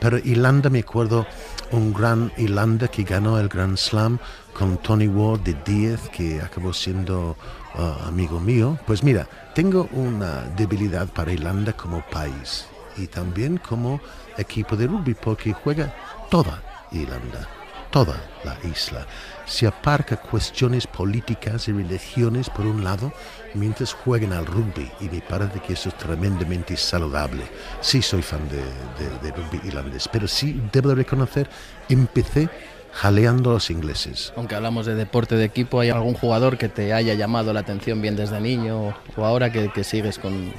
pero 0.00 0.16
Irlanda, 0.16 0.70
me 0.70 0.78
acuerdo 0.78 1.26
un 1.72 1.92
gran 1.92 2.32
Irlanda 2.38 2.88
que 2.88 3.02
ganó 3.02 3.38
el 3.38 3.48
Grand 3.48 3.76
Slam 3.76 4.18
con 4.54 4.78
Tony 4.78 5.08
Ward 5.08 5.40
de 5.40 5.54
10, 5.66 6.08
que 6.08 6.40
acabó 6.40 6.72
siendo 6.72 7.36
uh, 7.78 8.06
amigo 8.08 8.40
mío. 8.40 8.78
Pues 8.86 9.02
mira, 9.02 9.28
tengo 9.54 9.88
una 9.92 10.42
debilidad 10.56 11.08
para 11.08 11.32
Irlanda 11.32 11.72
como 11.72 12.02
país 12.10 12.66
y 12.96 13.06
también 13.06 13.58
como 13.58 14.00
equipo 14.38 14.76
de 14.76 14.86
rugby 14.86 15.14
porque 15.14 15.52
juega 15.52 15.94
toda 16.30 16.62
Irlanda 16.92 17.48
toda 17.90 18.20
la 18.42 18.58
isla. 18.68 19.06
Se 19.46 19.68
aparca 19.68 20.16
cuestiones 20.16 20.84
políticas 20.84 21.68
y 21.68 21.72
religiones 21.72 22.50
por 22.50 22.66
un 22.66 22.82
lado, 22.82 23.12
mientras 23.54 23.92
juegan 23.92 24.32
al 24.32 24.46
rugby, 24.46 24.90
y 24.98 25.08
me 25.08 25.20
parece 25.20 25.60
que 25.60 25.74
eso 25.74 25.90
es 25.90 25.96
tremendamente 25.96 26.76
saludable. 26.76 27.44
Sí 27.80 28.02
soy 28.02 28.22
fan 28.22 28.48
de, 28.48 28.56
de- 28.98 29.18
de 29.22 29.30
rugby 29.30 29.60
irlandés, 29.68 30.08
pero 30.10 30.26
sí 30.26 30.60
debo 30.72 30.88
de 30.88 30.96
reconocer, 30.96 31.48
empecé 31.88 32.48
jaleando 32.94 33.50
a 33.50 33.54
los 33.54 33.70
ingleses. 33.70 34.32
Aunque 34.36 34.54
hablamos 34.54 34.86
de 34.86 34.94
deporte 34.94 35.34
de 35.36 35.44
equipo, 35.44 35.80
¿hay 35.80 35.90
algún 35.90 36.14
jugador 36.14 36.56
que 36.56 36.68
te 36.68 36.92
haya 36.92 37.14
llamado 37.14 37.52
la 37.52 37.60
atención 37.60 38.00
bien 38.00 38.16
desde 38.16 38.40
niño 38.40 38.94
o, 39.16 39.24
ahora 39.24 39.50
que, 39.50 39.70
que 39.72 39.84
sigues 39.84 40.18
con, 40.18 40.52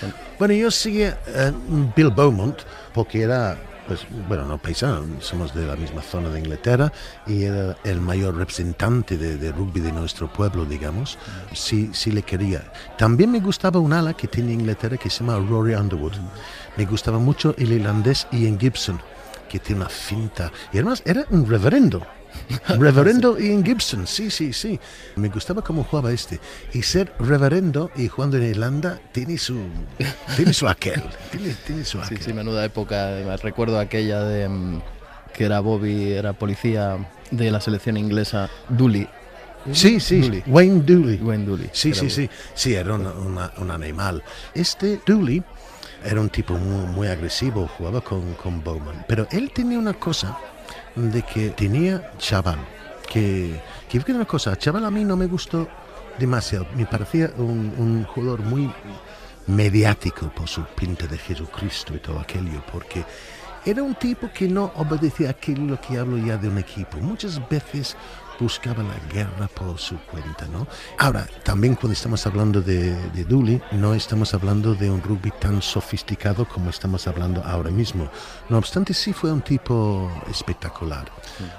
con- 0.00 0.14
Bueno, 0.38 0.54
yo 0.54 0.70
seguía 0.70 1.18
eh, 1.26 1.52
Bill 1.94 2.10
Beaumont 2.10 2.58
porque 2.94 3.22
era, 3.22 3.56
pues, 3.86 4.00
bueno, 4.28 4.46
no 4.46 4.56
paisano, 4.58 5.04
somos 5.20 5.54
de 5.54 5.66
la 5.66 5.76
misma 5.76 6.00
zona 6.02 6.30
de 6.30 6.38
Inglaterra 6.38 6.90
y 7.26 7.42
era 7.44 7.76
el 7.84 8.00
mayor 8.00 8.36
representante 8.36 9.18
de, 9.18 9.36
de 9.36 9.52
rugby 9.52 9.80
de 9.80 9.92
nuestro 9.92 10.32
pueblo, 10.32 10.64
digamos. 10.64 11.18
Sí, 11.52 11.90
sí 11.92 12.10
le 12.10 12.22
quería. 12.22 12.62
También 12.96 13.30
me 13.30 13.40
gustaba 13.40 13.80
un 13.80 13.92
ala 13.92 14.14
que 14.14 14.28
tiene 14.28 14.52
Inglaterra 14.54 14.96
que 14.96 15.10
se 15.10 15.20
llama 15.24 15.38
Rory 15.46 15.74
Underwood. 15.74 16.14
Me 16.76 16.86
gustaba 16.86 17.18
mucho 17.18 17.54
el 17.58 17.70
irlandés 17.72 18.26
Ian 18.32 18.58
Gibson, 18.58 18.98
que 19.52 19.58
tiene 19.58 19.82
una 19.82 19.90
finta. 19.90 20.50
Y 20.72 20.78
además 20.78 21.02
era 21.04 21.26
un 21.30 21.46
reverendo. 21.48 22.04
Reverendo 22.68 23.38
Ian 23.38 23.62
Gibson, 23.62 24.06
sí, 24.06 24.30
sí, 24.30 24.54
sí. 24.54 24.80
Me 25.16 25.28
gustaba 25.28 25.60
cómo 25.62 25.84
jugaba 25.84 26.10
este. 26.12 26.40
Y 26.72 26.80
ser 26.82 27.12
reverendo 27.18 27.90
y 27.94 28.08
jugando 28.08 28.38
en 28.38 28.44
Irlanda 28.44 28.98
tiene 29.12 29.36
su, 29.36 29.58
tiene 30.36 30.54
su 30.54 30.66
aquel. 30.66 31.02
Tiene, 31.30 31.54
tiene 31.66 31.84
su 31.84 31.98
Sí, 31.98 32.04
aquel. 32.06 32.22
sí, 32.22 32.32
menuda 32.32 32.64
época. 32.64 33.36
Recuerdo 33.36 33.78
aquella 33.78 34.22
de 34.24 34.48
mm, 34.48 34.80
que 35.34 35.44
era 35.44 35.60
Bobby, 35.60 36.12
era 36.12 36.32
policía 36.32 36.96
de 37.30 37.50
la 37.50 37.60
selección 37.60 37.98
inglesa, 37.98 38.48
Dooley. 38.70 39.06
Sí, 39.72 40.00
sí, 40.00 40.20
Dooley. 40.22 40.42
Wayne 40.46 40.82
Dooley. 40.84 41.18
Wayne 41.22 41.44
Dooley. 41.44 41.68
Sí, 41.72 41.92
sí, 41.92 42.00
Bobby. 42.00 42.10
sí. 42.10 42.30
Sí, 42.54 42.74
era 42.74 42.94
una- 42.94 43.12
una- 43.12 43.52
un 43.58 43.70
animal. 43.70 44.22
Este 44.54 45.00
Dooley 45.06 45.42
era 46.04 46.20
un 46.20 46.28
tipo 46.28 46.54
muy, 46.54 46.86
muy 46.86 47.08
agresivo, 47.08 47.68
jugaba 47.78 48.00
con, 48.00 48.34
con 48.34 48.62
Bowman. 48.62 49.04
Pero 49.08 49.26
él 49.30 49.50
tenía 49.52 49.78
una 49.78 49.94
cosa 49.94 50.38
de 50.94 51.22
que 51.22 51.50
tenía 51.50 52.12
chaval. 52.18 52.58
Que, 53.10 53.60
que 53.88 54.12
una 54.12 54.24
cosa, 54.24 54.56
chaval 54.56 54.84
a 54.84 54.90
mí 54.90 55.04
no 55.04 55.16
me 55.16 55.26
gustó 55.26 55.68
demasiado. 56.18 56.66
Me 56.74 56.86
parecía 56.86 57.30
un, 57.36 57.74
un 57.78 58.04
jugador 58.04 58.40
muy 58.40 58.72
mediático 59.46 60.30
por 60.30 60.48
su 60.48 60.64
pinta 60.64 61.06
de 61.06 61.18
Jesucristo 61.18 61.94
y 61.94 61.98
todo 61.98 62.20
aquello, 62.20 62.62
porque 62.70 63.04
era 63.64 63.82
un 63.82 63.94
tipo 63.94 64.30
que 64.32 64.48
no 64.48 64.72
obedecía 64.76 65.30
aquello 65.30 65.80
que 65.80 65.98
hablo 65.98 66.18
ya 66.18 66.36
de 66.36 66.48
un 66.48 66.58
equipo. 66.58 66.98
Muchas 66.98 67.40
veces 67.48 67.96
buscaba 68.42 68.82
la 68.82 68.98
guerra 69.12 69.46
por 69.46 69.78
su 69.78 69.96
cuenta, 69.98 70.46
¿no? 70.48 70.66
Ahora, 70.98 71.28
también 71.44 71.76
cuando 71.76 71.92
estamos 71.92 72.26
hablando 72.26 72.60
de, 72.60 72.94
de 73.10 73.24
Dooley, 73.24 73.62
no 73.70 73.94
estamos 73.94 74.34
hablando 74.34 74.74
de 74.74 74.90
un 74.90 75.00
rugby 75.00 75.30
tan 75.38 75.62
sofisticado 75.62 76.46
como 76.46 76.70
estamos 76.70 77.06
hablando 77.06 77.40
ahora 77.44 77.70
mismo. 77.70 78.10
No 78.48 78.58
obstante, 78.58 78.94
sí 78.94 79.12
fue 79.12 79.32
un 79.32 79.42
tipo 79.42 80.10
espectacular. 80.28 81.06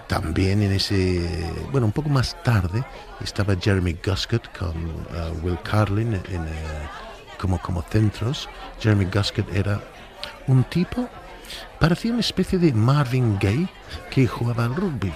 También 0.07 0.61
en 0.61 0.73
ese, 0.73 1.49
bueno, 1.71 1.87
un 1.87 1.93
poco 1.93 2.09
más 2.09 2.35
tarde 2.43 2.83
estaba 3.21 3.55
Jeremy 3.55 3.97
Guskett 4.05 4.45
con 4.57 4.75
uh, 4.75 5.41
Will 5.41 5.59
Carlin 5.63 6.15
en, 6.15 6.43
eh, 6.47 6.89
como, 7.39 7.61
como 7.61 7.81
centros. 7.83 8.49
Jeremy 8.81 9.05
Guskett 9.05 9.49
era 9.55 9.79
un 10.47 10.65
tipo, 10.65 11.07
parecía 11.79 12.11
una 12.11 12.19
especie 12.19 12.59
de 12.59 12.73
Marvin 12.73 13.37
Gaye 13.39 13.69
que 14.11 14.27
jugaba 14.27 14.65
al 14.65 14.75
rugby. 14.75 15.13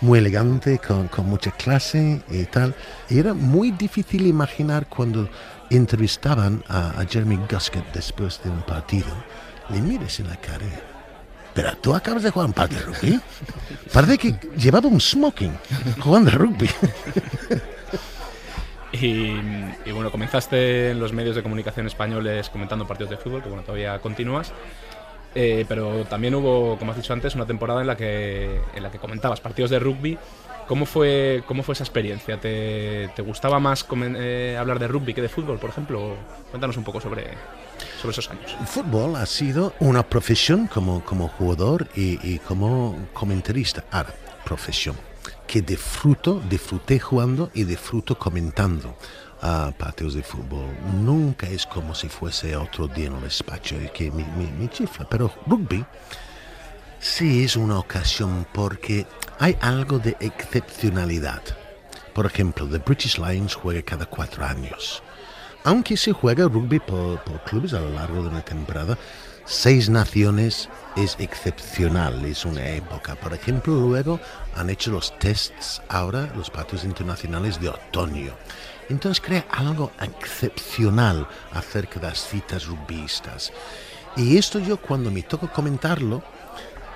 Muy 0.00 0.20
elegante, 0.20 0.78
con, 0.78 1.08
con 1.08 1.26
mucha 1.26 1.50
clase 1.50 2.22
y 2.30 2.44
tal. 2.44 2.74
Y 3.08 3.18
era 3.18 3.34
muy 3.34 3.72
difícil 3.72 4.26
imaginar 4.26 4.86
cuando 4.86 5.28
entrevistaban 5.70 6.62
a, 6.68 7.00
a 7.00 7.04
Jeremy 7.04 7.38
Guskett 7.50 7.92
después 7.92 8.40
de 8.42 8.50
un 8.50 8.62
partido. 8.62 9.08
Le 9.70 9.80
mires 9.80 10.20
en 10.20 10.28
la 10.28 10.36
cara. 10.36 10.66
Pero 11.54 11.76
tú 11.78 11.94
acabas 11.94 12.22
de 12.22 12.30
jugar 12.30 12.46
un 12.46 12.52
partido 12.52 12.80
de 12.80 12.86
rugby. 12.86 13.20
Parece 13.92 14.18
que 14.18 14.38
llevaba 14.56 14.88
un 14.88 15.00
smoking 15.00 15.58
jugando 16.00 16.30
rugby. 16.30 16.70
Y, 18.90 19.34
y 19.84 19.92
bueno, 19.92 20.10
comenzaste 20.10 20.90
en 20.90 20.98
los 20.98 21.12
medios 21.12 21.36
de 21.36 21.42
comunicación 21.42 21.86
españoles 21.86 22.48
comentando 22.48 22.86
partidos 22.86 23.10
de 23.10 23.16
fútbol, 23.18 23.42
que 23.42 23.48
bueno, 23.48 23.62
todavía 23.62 23.98
continúas. 23.98 24.52
Eh, 25.34 25.64
pero 25.68 26.04
también 26.06 26.34
hubo, 26.34 26.76
como 26.78 26.92
has 26.92 26.96
dicho 26.96 27.12
antes, 27.12 27.34
una 27.34 27.46
temporada 27.46 27.80
en 27.80 27.86
la 27.86 27.96
que, 27.96 28.60
en 28.74 28.82
la 28.82 28.90
que 28.90 28.98
comentabas 28.98 29.40
partidos 29.40 29.70
de 29.70 29.78
rugby. 29.78 30.18
¿Cómo 30.66 30.84
fue, 30.84 31.42
cómo 31.46 31.62
fue 31.62 31.72
esa 31.72 31.84
experiencia? 31.84 32.38
¿Te, 32.38 33.08
gustaba 33.22 33.58
más 33.58 33.88
comen- 33.88 34.16
eh, 34.18 34.56
hablar 34.58 34.78
de 34.78 34.86
rugby 34.88 35.14
que 35.14 35.22
de 35.22 35.28
fútbol, 35.30 35.58
por 35.58 35.70
ejemplo? 35.70 36.14
Cuéntanos 36.50 36.76
un 36.76 36.84
poco 36.84 37.00
sobre, 37.00 37.28
sobre 38.02 38.12
esos 38.12 38.30
años. 38.30 38.54
Fútbol 38.66 39.16
ha 39.16 39.24
sido 39.24 39.72
una 39.80 40.02
profesión 40.02 40.66
como, 40.66 41.02
como 41.04 41.28
jugador 41.28 41.88
y, 41.94 42.18
y 42.22 42.38
como 42.40 42.96
comentarista. 43.14 43.84
Ahora, 43.90 44.14
profesión 44.44 44.94
que 45.46 45.62
disfruto, 45.62 46.40
disfruté 46.48 46.98
jugando 46.98 47.50
y 47.54 47.64
disfruto 47.64 48.18
comentando 48.18 48.96
a 49.40 49.72
partidos 49.78 50.14
de 50.14 50.22
fútbol. 50.22 50.66
Nunca 51.02 51.46
es 51.48 51.64
como 51.66 51.94
si 51.94 52.08
fuese 52.08 52.56
otro 52.56 52.88
día 52.88 53.06
en 53.06 53.14
el 53.16 53.22
despacho 53.22 53.76
y 53.80 53.88
que 53.90 54.10
me, 54.10 54.24
me- 54.36 54.50
me 54.52 54.68
chifla. 54.68 55.06
Pero 55.08 55.32
rugby 55.46 55.84
sí 57.00 57.44
es 57.44 57.56
una 57.56 57.78
ocasión 57.78 58.46
porque 58.52 59.06
hay 59.38 59.56
algo 59.60 59.98
de 59.98 60.16
excepcionalidad. 60.20 61.42
Por 62.12 62.26
ejemplo, 62.26 62.66
The 62.66 62.78
British 62.78 63.18
Lions 63.18 63.54
juega 63.54 63.82
cada 63.82 64.06
cuatro 64.06 64.44
años. 64.44 65.02
Aunque 65.64 65.96
se 65.96 66.12
juega 66.12 66.48
rugby 66.48 66.80
por, 66.80 67.22
por 67.22 67.42
clubes 67.44 67.72
a 67.74 67.80
lo 67.80 67.90
largo 67.90 68.22
de 68.22 68.28
una 68.28 68.40
temporada, 68.42 68.98
seis 69.48 69.88
naciones 69.88 70.68
es 70.94 71.16
excepcional, 71.18 72.24
es 72.26 72.44
una 72.44 72.68
época. 72.68 73.14
Por 73.14 73.32
ejemplo, 73.32 73.74
luego 73.74 74.20
han 74.54 74.68
hecho 74.68 74.90
los 74.90 75.18
tests 75.18 75.80
ahora, 75.88 76.30
los 76.36 76.50
partidos 76.50 76.84
internacionales 76.84 77.58
de 77.60 77.70
otoño. 77.70 78.32
Entonces 78.90 79.22
crea 79.24 79.46
algo 79.50 79.90
excepcional 80.00 81.26
acerca 81.52 81.98
de 81.98 82.08
las 82.08 82.28
citas 82.28 82.66
rugbyistas. 82.66 83.52
Y 84.16 84.36
esto 84.36 84.58
yo 84.58 84.76
cuando 84.76 85.10
me 85.10 85.22
toca 85.22 85.48
comentarlo, 85.48 86.22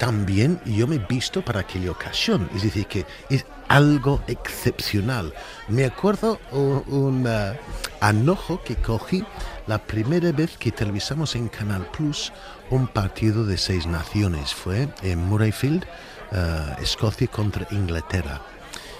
también 0.02 0.61
yo 0.64 0.88
me 0.88 0.97
he 0.97 0.99
visto 0.99 1.44
para 1.44 1.61
aquella 1.61 1.92
ocasión. 1.92 2.50
Es 2.56 2.64
decir, 2.64 2.87
que 2.87 3.06
es 3.30 3.47
algo 3.68 4.21
excepcional. 4.26 5.32
Me 5.68 5.85
acuerdo 5.85 6.40
un, 6.50 7.25
ah, 7.28 7.54
anojo 8.00 8.61
que 8.64 8.75
cogí 8.75 9.25
la 9.68 9.78
primera 9.78 10.32
vez 10.32 10.59
que 10.59 10.73
televisamos 10.73 11.37
en 11.37 11.47
Canal 11.47 11.87
Plus 11.97 12.32
un 12.68 12.88
partido 12.88 13.44
de 13.44 13.56
seis 13.56 13.87
naciones. 13.87 14.52
Fue 14.52 14.88
en 15.02 15.21
Murrayfield, 15.21 15.87
ah, 16.32 16.76
Escocia 16.82 17.28
contra 17.28 17.68
Inglaterra. 17.71 18.42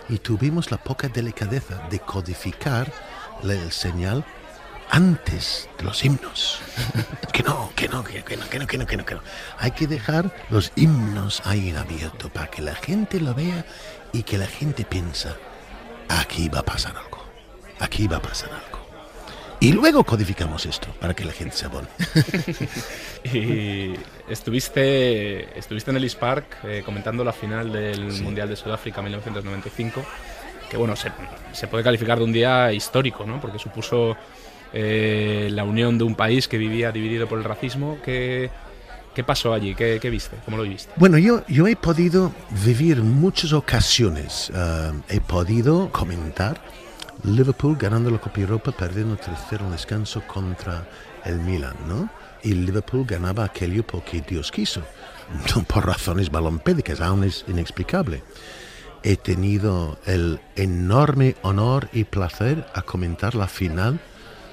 Y 0.09 0.19
tuvimos 0.19 0.71
la 0.71 0.77
poca 0.77 1.09
delicadeza 1.09 1.83
de 1.91 1.99
codificar 1.99 2.93
el 3.43 3.73
señal 3.73 4.25
antes 4.93 5.71
de 5.79 5.85
los 5.85 6.05
himnos. 6.05 6.61
Que 7.33 7.43
no, 7.43 7.73
que 7.75 7.89
no, 7.89 8.05
que, 8.05 8.21
no, 8.21 8.25
que 8.25 8.37
no, 8.37 8.67
que 8.67 8.77
no, 8.79 8.87
que 8.87 8.97
no, 8.99 9.07
que 9.07 9.15
no. 9.15 9.23
Hay 9.59 9.71
que 9.71 9.87
dejar 9.87 10.31
los 10.51 10.71
himnos 10.77 11.41
ahí 11.47 11.71
en 11.71 11.79
abierto 11.79 12.29
para 12.29 12.49
que 12.49 12.61
la 12.61 12.75
gente 12.75 13.19
lo 13.19 13.35
vea 13.35 13.65
y 14.13 14.23
que 14.23 14.37
la 14.37 14.47
gente 14.47 14.85
piensa, 14.85 15.35
aquí 16.11 16.51
va 16.51 16.61
a 16.61 16.65
pasar 16.65 16.95
algo, 16.95 17.25
aquí 17.81 18.07
va 18.07 18.19
a 18.19 18.23
pasar 18.23 18.51
algo. 18.51 18.83
Y 19.61 19.73
luego 19.73 20.05
codificamos 20.05 20.67
esto 20.67 20.89
para 21.01 21.15
que 21.15 21.25
la 21.25 21.33
gente 21.33 21.57
se 21.57 21.67
abone. 21.67 21.89
Y 23.33 23.95
estuviste, 24.29 25.57
estuviste 25.57 25.91
en 25.91 25.97
Ellis 25.97 26.17
Park 26.17 26.59
eh, 26.65 26.83
comentando 26.85 27.25
la 27.25 27.33
final 27.33 27.73
del 27.73 28.21
Mundial 28.21 28.49
de 28.49 28.57
Sudáfrica 28.57 29.01
1995, 29.01 30.05
que 30.69 30.77
bueno, 30.77 30.97
se, 30.97 31.13
se 31.53 31.69
puede 31.69 31.85
calificar 31.85 32.19
de 32.19 32.25
un 32.25 32.33
día 32.33 32.73
histórico, 32.73 33.25
¿no? 33.25 33.41
Porque 33.41 33.61
supuso 33.61 34.17
eh, 34.73 35.49
la 35.51 35.65
unión 35.65 35.99
de 35.99 36.05
un 36.05 36.15
país 36.15 36.49
que 36.49 36.59
vivía 36.59 36.93
dividido 36.93 37.29
por 37.29 37.39
el 37.39 37.45
racismo. 37.45 37.99
¿Qué, 38.05 38.51
qué 39.15 39.25
pasó 39.25 39.53
allí? 39.53 39.75
¿Qué, 39.75 39.99
qué 40.01 40.11
viste? 40.11 40.37
¿Cómo 40.45 40.57
lo 40.57 40.63
viste? 40.65 40.93
Bueno, 40.97 41.19
yo, 41.19 41.45
yo 41.47 41.67
he 41.67 41.77
podido 41.77 42.33
vivir 42.65 43.03
muchas 43.03 43.53
ocasiones. 43.53 44.51
eh, 44.55 44.93
he 45.09 45.21
podido 45.21 45.91
comentar 45.91 46.61
Liverpool 47.25 47.77
ganando 47.79 48.11
la 48.11 48.19
Copa 48.19 48.41
Europa, 48.41 48.73
perdiendo 48.73 49.17
tercero 49.17 49.67
en 49.67 49.73
descanso 49.73 50.23
contra 50.27 50.89
el 51.25 51.39
Milan, 51.39 51.77
¿no? 51.87 52.09
Y 52.43 52.55
Liverpool 52.55 53.07
ganaba 53.07 53.45
aquello 53.45 53.87
porque 53.87 54.21
Dios 54.21 54.51
quiso, 54.51 54.83
no 55.55 55.63
por 55.63 55.87
razones 55.87 56.31
balompédicas, 56.31 57.01
aún 57.01 57.25
es 57.25 57.45
inexplicable. 57.47 58.23
He 59.05 59.17
tenido 59.17 59.99
el 60.07 60.41
enorme 60.57 61.37
honor 61.43 61.89
y 61.93 62.05
placer 62.05 62.67
a 62.75 62.83
comentar 62.83 63.35
la 63.35 63.49
final 63.49 64.01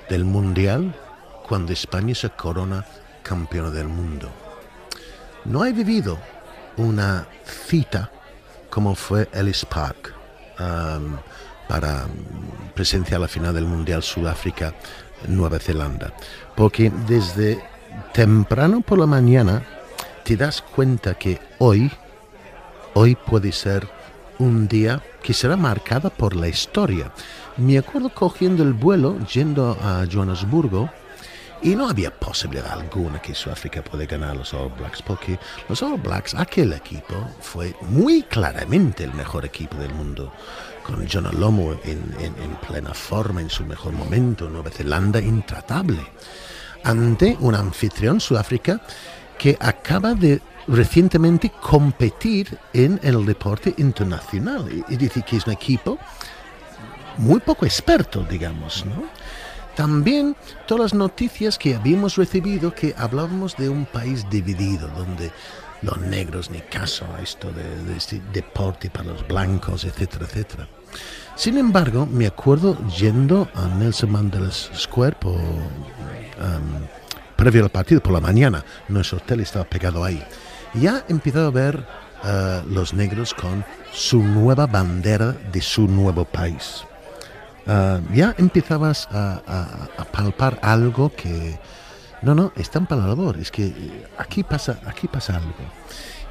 del 0.10 0.26
Mundial 0.26 0.96
cuando 1.48 1.74
España 1.74 2.14
se 2.16 2.30
corona 2.30 2.86
campeona 3.24 3.70
del 3.70 3.88
mundo. 3.88 4.30
No 5.46 5.66
he 5.66 5.72
vivido 5.72 6.18
una 6.78 7.28
cita 7.44 8.12
como 8.70 8.96
fue 8.96 9.28
Ellis 9.34 9.66
Park 9.66 10.14
um, 10.60 11.18
para 11.68 12.08
presenciar 12.74 13.20
la 13.22 13.28
final 13.28 13.54
del 13.54 13.66
Mundial 13.66 14.04
Sudáfrica 14.04 14.74
Nueva 15.28 15.60
Zelanda. 15.60 16.14
Porque 16.56 16.92
desde 17.08 17.60
temprano 18.14 18.82
por 18.82 19.00
la 19.00 19.06
mañana 19.06 19.64
te 20.24 20.36
das 20.36 20.62
cuenta 20.62 21.16
que 21.16 21.40
hoy, 21.58 21.92
hoy 22.94 23.16
puede 23.16 23.52
ser 23.52 23.88
un 24.38 24.68
día 24.68 25.02
que 25.22 25.34
será 25.34 25.58
marcada 25.58 26.10
por 26.10 26.36
la 26.36 26.48
historia. 26.48 27.12
Me 27.60 27.78
acuerdo 27.78 28.10
cogiendo 28.10 28.64
el 28.64 28.74
vuelo, 28.74 29.20
yendo 29.26 29.78
a 29.82 30.06
Johannesburgo, 30.10 30.90
y 31.62 31.76
no 31.76 31.90
había 31.90 32.10
posibilidad 32.10 32.72
alguna 32.72 33.22
que 33.22 33.36
Sudáfrica 33.36 33.84
puede 33.84 34.06
ganar 34.06 34.38
los 34.38 34.54
All 34.54 34.72
Blacks, 34.78 35.02
porque 35.02 35.38
los 35.68 35.84
All 35.84 36.00
Blacks, 36.00 36.36
aquel 36.36 36.72
equipo, 36.72 37.16
fue 37.42 37.76
muy 37.82 38.24
claramente 38.24 39.04
el 39.04 39.14
mejor 39.14 39.44
equipo 39.44 39.76
del 39.76 39.94
mundo, 39.94 40.32
con 40.86 41.06
John 41.12 41.26
Alomo 41.26 41.74
en, 41.84 42.16
en 42.20 42.56
plena 42.66 42.94
forma, 42.94 43.42
en 43.42 43.50
su 43.50 43.66
mejor 43.66 43.92
momento, 43.92 44.50
Nueva 44.50 44.70
Zelanda 44.70 45.20
intratable, 45.20 46.00
ante 46.86 47.36
un 47.42 47.56
anfitrión 47.56 48.22
Sudáfrica 48.22 48.80
que 49.38 49.58
acaba 49.60 50.14
de 50.14 50.42
recientemente 50.68 51.52
competir 51.62 52.58
en 52.74 53.00
el 53.04 53.26
deporte 53.26 53.74
internacional. 53.78 54.66
Y 54.88 54.96
decir 54.96 55.24
que 55.24 55.38
es 55.38 55.48
un 55.48 55.54
equipo 55.54 55.98
muy 57.20 57.40
poco 57.42 57.66
experto, 57.66 58.24
digamos, 58.24 58.86
¿no? 58.86 59.04
También 59.76 60.36
todas 60.68 60.82
las 60.82 60.94
noticias 60.94 61.58
que 61.58 61.76
habíamos 61.76 62.16
recibido 62.16 62.74
que 62.74 62.96
hablábamos 62.98 63.56
de 63.56 63.70
un 63.70 63.86
país 63.86 64.26
dividido, 64.30 64.88
donde 64.90 65.32
los 65.82 65.98
negros 66.00 66.50
ni 66.50 66.60
caso 66.60 67.06
a 67.18 67.22
esto 67.22 67.52
de, 67.52 67.96
este 67.96 68.22
deporte 68.34 68.90
para 68.90 69.12
los 69.12 69.28
blancos, 69.28 69.86
etcétera, 69.86 70.26
etcétera. 70.26 70.68
Sin 71.36 71.58
embargo, 71.58 72.06
me 72.06 72.28
acuerdo 72.28 72.78
yendo 72.90 73.48
a 73.54 73.68
Nelson 73.68 74.12
Mandela 74.12 74.52
Square 74.52 75.16
por, 75.18 75.36
um, 75.36 76.86
previo 77.38 77.64
al 77.64 77.70
partido 77.70 78.02
por 78.02 78.12
la 78.12 78.20
mañana, 78.20 78.66
nuestro 78.90 79.20
hotel 79.20 79.40
estaba 79.40 79.66
pegado 79.66 80.04
ahí. 80.04 80.22
Ya 80.74 81.06
he 81.08 81.12
empezado 81.12 81.48
a 81.48 81.52
ver 81.52 81.86
uh, 82.24 82.70
los 82.70 82.94
negros 82.94 83.34
con 83.34 83.64
su 83.94 84.22
nueva 84.22 84.68
bandera 84.68 85.32
de 85.54 85.62
su 85.62 85.88
nuevo 85.88 86.26
país. 86.26 86.84
Uh, 87.70 88.02
ya 88.16 88.34
empezabas 88.40 89.08
a, 89.12 89.44
palpar 90.12 90.58
algo 90.64 91.12
que 91.14 91.60
no 92.24 92.34
no 92.34 92.52
es 92.56 92.72
tan 92.72 92.88
palabra 92.88 93.40
es 93.40 93.52
que 93.52 93.72
aquí 94.18 94.42
pasa 94.42 94.80
aquí 94.88 95.08
pasa 95.08 95.36
algo 95.36 95.54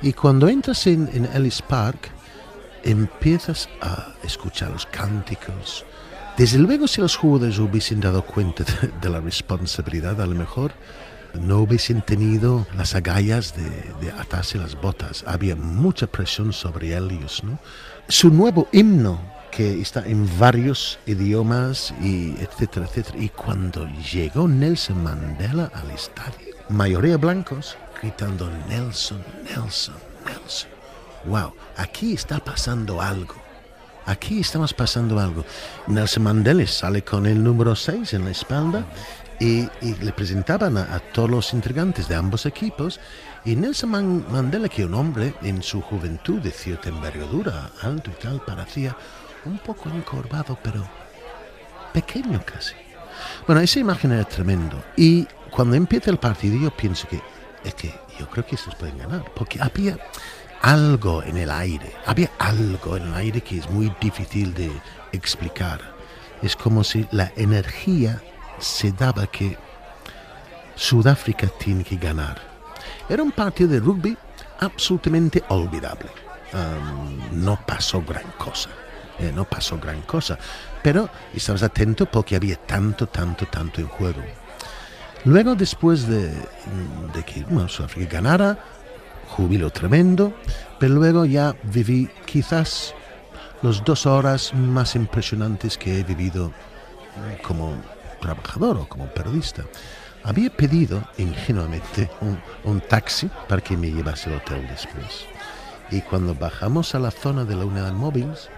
y 0.02 0.12
cuando 0.14 0.48
entras 0.48 0.84
en, 0.88 1.08
en 1.14 1.26
Ellis 1.26 1.62
Park 1.62 2.10
empiezas 2.82 3.68
a 3.80 4.14
escuchar 4.24 4.72
los 4.72 4.84
cánticos 4.86 5.84
desde 6.36 6.58
luego 6.58 6.88
si 6.88 7.00
los 7.00 7.14
jugadores 7.14 7.60
hubiesen 7.60 8.00
dado 8.00 8.22
cuenta 8.22 8.64
de, 8.64 8.88
de 9.00 9.08
la 9.08 9.20
responsabilidad 9.20 10.20
a 10.20 10.26
lo 10.26 10.34
mejor 10.34 10.72
no 11.34 11.58
hubiesen 11.58 12.02
tenido 12.02 12.66
las 12.76 12.96
agallas 12.96 13.54
de, 13.54 13.70
de, 14.00 14.10
atarse 14.12 14.56
las 14.56 14.74
botas. 14.80 15.24
Había 15.26 15.54
mucha 15.56 16.06
presión 16.06 16.54
sobre 16.54 16.96
ellos. 16.96 17.44
¿no? 17.44 17.58
Su 18.08 18.30
nuevo 18.30 18.66
himno 18.72 19.20
que 19.58 19.80
está 19.80 20.06
en 20.06 20.30
varios 20.38 21.00
idiomas 21.04 21.92
y 22.00 22.30
etcétera, 22.38 22.86
etcétera. 22.86 23.18
Y 23.18 23.28
cuando 23.30 23.88
llegó 23.88 24.46
Nelson 24.46 25.02
Mandela 25.02 25.68
al 25.74 25.90
estadio, 25.90 26.54
mayoría 26.68 27.16
blancos 27.16 27.76
gritando 28.00 28.48
Nelson, 28.68 29.20
Nelson, 29.42 29.96
Nelson. 30.24 30.70
Wow, 31.24 31.54
aquí 31.76 32.12
está 32.12 32.38
pasando 32.38 33.02
algo. 33.02 33.34
Aquí 34.06 34.38
estamos 34.38 34.72
pasando 34.72 35.18
algo. 35.18 35.44
Nelson 35.88 36.22
Mandela 36.22 36.64
sale 36.68 37.02
con 37.02 37.26
el 37.26 37.42
número 37.42 37.74
6 37.74 38.14
en 38.14 38.26
la 38.26 38.30
espalda 38.30 38.86
y, 39.40 39.68
y 39.80 39.94
le 40.00 40.12
presentaban 40.12 40.78
a, 40.78 40.94
a, 40.94 41.00
todos 41.00 41.30
los 41.30 41.52
integrantes 41.52 42.06
de 42.06 42.14
ambos 42.14 42.46
equipos. 42.46 43.00
Y 43.44 43.56
Nelson 43.56 44.24
Mandela, 44.30 44.68
que 44.68 44.84
un 44.84 44.94
hombre 44.94 45.34
en 45.42 45.64
su 45.64 45.80
juventud 45.80 46.40
de 46.40 46.52
cierta 46.52 46.90
envergadura, 46.90 47.72
alto 47.82 48.12
y 48.12 48.22
tal, 48.22 48.40
parecía 48.46 48.96
un 49.44 49.58
poco 49.58 49.88
encorvado, 49.88 50.58
pero 50.62 50.84
pequeño 51.92 52.42
casi. 52.44 52.74
Bueno, 53.46 53.60
esa 53.60 53.80
imagen 53.80 54.12
era 54.12 54.24
tremendo. 54.24 54.82
Y 54.96 55.26
cuando 55.50 55.76
empieza 55.76 56.10
el 56.10 56.18
partido 56.18 56.56
yo 56.58 56.70
pienso 56.70 57.08
que 57.08 57.20
es 57.64 57.74
que 57.74 57.94
yo 58.18 58.28
creo 58.28 58.46
que 58.46 58.54
estos 58.54 58.74
pueden 58.74 58.98
ganar, 58.98 59.24
porque 59.34 59.60
había 59.60 59.98
algo 60.62 61.22
en 61.22 61.36
el 61.36 61.50
aire, 61.50 61.92
había 62.06 62.30
algo 62.38 62.96
en 62.96 63.08
el 63.08 63.14
aire 63.14 63.40
que 63.40 63.58
es 63.58 63.70
muy 63.70 63.92
difícil 64.00 64.54
de 64.54 64.70
explicar. 65.12 65.80
Es 66.42 66.54
como 66.54 66.84
si 66.84 67.06
la 67.10 67.32
energía 67.36 68.22
se 68.58 68.92
daba 68.92 69.26
que 69.26 69.56
Sudáfrica 70.76 71.48
tiene 71.48 71.82
que 71.82 71.96
ganar. 71.96 72.40
Era 73.08 73.22
un 73.22 73.32
partido 73.32 73.70
de 73.70 73.80
rugby 73.80 74.16
absolutamente 74.60 75.42
olvidable. 75.48 76.10
No 77.32 77.58
pasó 77.66 78.02
gran 78.02 78.30
cosa. 78.38 78.70
Eh, 79.18 79.32
no 79.34 79.44
pasó 79.44 79.78
gran 79.78 80.02
cosa, 80.02 80.38
pero 80.82 81.10
estabas 81.34 81.62
atento 81.64 82.06
porque 82.06 82.36
había 82.36 82.56
tanto, 82.56 83.08
tanto, 83.08 83.46
tanto 83.46 83.80
en 83.80 83.88
juego. 83.88 84.22
Luego, 85.24 85.56
después 85.56 86.06
de, 86.06 86.28
de 86.28 87.24
que 87.26 87.42
bueno, 87.44 87.68
Sudáfrica 87.68 88.14
ganara, 88.14 88.58
júbilo 89.28 89.70
tremendo, 89.70 90.32
pero 90.78 90.94
luego 90.94 91.24
ya 91.24 91.54
viví 91.64 92.08
quizás 92.26 92.94
las 93.62 93.84
dos 93.84 94.06
horas 94.06 94.54
más 94.54 94.94
impresionantes 94.94 95.76
que 95.76 95.98
he 95.98 96.04
vivido 96.04 96.52
como 97.42 97.74
trabajador 98.20 98.76
o 98.76 98.88
como 98.88 99.06
periodista. 99.06 99.64
Había 100.22 100.50
pedido 100.50 101.02
ingenuamente 101.16 102.10
un, 102.20 102.38
un 102.64 102.80
taxi 102.80 103.28
para 103.48 103.62
que 103.62 103.76
me 103.76 103.90
llevase 103.90 104.30
al 104.30 104.36
hotel 104.36 104.66
después. 104.68 105.26
Y 105.90 106.02
cuando 106.02 106.34
bajamos 106.34 106.94
a 106.94 106.98
la 106.98 107.10
zona 107.10 107.44
de 107.44 107.56
la 107.56 107.64
unidad 107.64 107.92
móviles, 107.92 108.50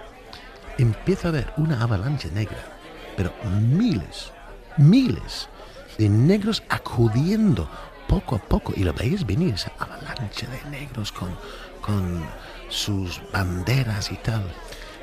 empieza 0.82 1.28
a 1.28 1.30
haber 1.30 1.52
una 1.56 1.82
avalancha 1.82 2.28
negra, 2.32 2.64
pero 3.16 3.32
miles, 3.60 4.32
miles 4.76 5.48
de 5.98 6.08
negros 6.08 6.62
acudiendo 6.68 7.68
poco 8.08 8.36
a 8.36 8.38
poco, 8.38 8.72
y 8.76 8.82
lo 8.82 8.92
veis 8.92 9.24
venir, 9.24 9.54
esa 9.54 9.72
avalancha 9.78 10.46
de 10.48 10.70
negros 10.70 11.12
con, 11.12 11.30
con 11.80 12.24
sus 12.68 13.20
banderas 13.32 14.10
y 14.10 14.16
tal, 14.16 14.42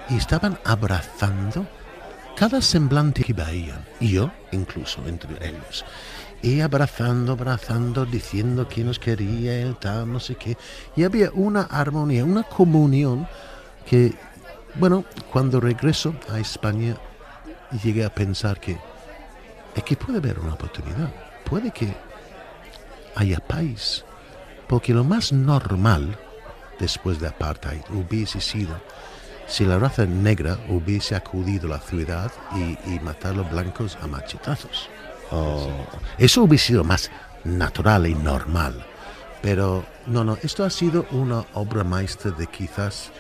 y 0.10 0.18
estaban 0.18 0.60
abrazando 0.66 1.66
cada 2.36 2.62
semblante 2.62 3.24
que 3.24 3.34
veían, 3.34 3.84
y 4.00 4.10
yo 4.10 4.32
incluso 4.52 5.06
entre 5.08 5.36
ellos, 5.48 5.86
y 6.42 6.60
abrazando, 6.62 7.34
abrazando, 7.34 8.06
diciendo 8.06 8.68
que 8.68 8.84
nos 8.84 9.00
quería, 9.00 9.60
el 9.60 9.76
tal, 9.78 10.12
no 10.12 10.20
sé 10.20 10.36
qué, 10.36 10.58
y 10.96 11.04
había 11.04 11.32
una 11.32 11.62
armonía, 11.64 12.26
una 12.26 12.44
comunión 12.44 13.28
que 13.90 14.14
bueno, 14.76 15.06
cuando 15.32 15.60
regreso 15.60 16.14
a 16.30 16.40
España 16.40 16.96
llegué 17.84 18.06
a 18.06 18.14
pensar 18.14 18.60
que 18.60 18.78
es 19.76 19.84
que 19.84 19.96
puede 19.96 20.18
haber 20.18 20.40
una 20.40 20.54
oportunidad, 20.54 21.14
puede 21.46 21.72
que 21.72 21.94
haya 23.16 23.40
país, 23.40 24.04
porque 24.68 24.94
lo 24.94 25.04
más 25.04 25.32
normal 25.32 26.18
después 26.80 27.20
de 27.20 27.28
apartheid 27.28 27.82
hubiese 27.90 28.42
sido 28.42 28.80
si 29.48 29.66
la 29.66 29.80
raza 29.80 30.06
negra 30.06 30.58
hubiese 30.68 31.16
acudido 31.16 31.68
a 31.68 31.78
la 31.78 31.80
ciudad 31.80 32.32
y, 32.56 32.78
y 32.94 33.00
matar 33.00 33.32
a 33.32 33.38
los 33.38 33.50
blancos 33.50 33.98
a 34.02 34.08
machetazos. 34.08 34.90
Oh, 35.32 35.70
eso 36.18 36.44
hubiese 36.44 36.68
sido 36.68 36.84
más 36.84 37.10
natural 37.44 38.08
y 38.08 38.16
normal. 38.16 38.86
Pero 39.42 39.86
no, 40.06 40.24
no, 40.24 40.38
esto 40.44 40.64
ha 40.64 40.70
sido 40.70 41.06
una 41.12 41.46
obra 41.54 41.84
maestra 41.84 42.32
de 42.32 42.48
quizás 42.48 43.12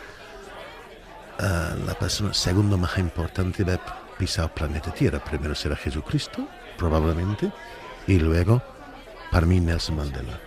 uh, 1.40 1.86
la 1.86 1.94
persona 2.00 2.34
segundo 2.34 2.78
más 2.78 2.98
importante 2.98 3.64
de 3.64 3.80
pisar 4.18 4.54
planeta 4.54 4.92
Tierra. 4.92 5.20
Primero 5.20 5.56
será 5.56 5.76
Jesucristo, 5.76 6.48
probablemente, 6.78 7.52
y 8.08 8.20
luego, 8.20 8.62
para 9.32 9.46
mí, 9.46 9.60
Nelson 9.60 9.96
Mandela. 9.96 10.40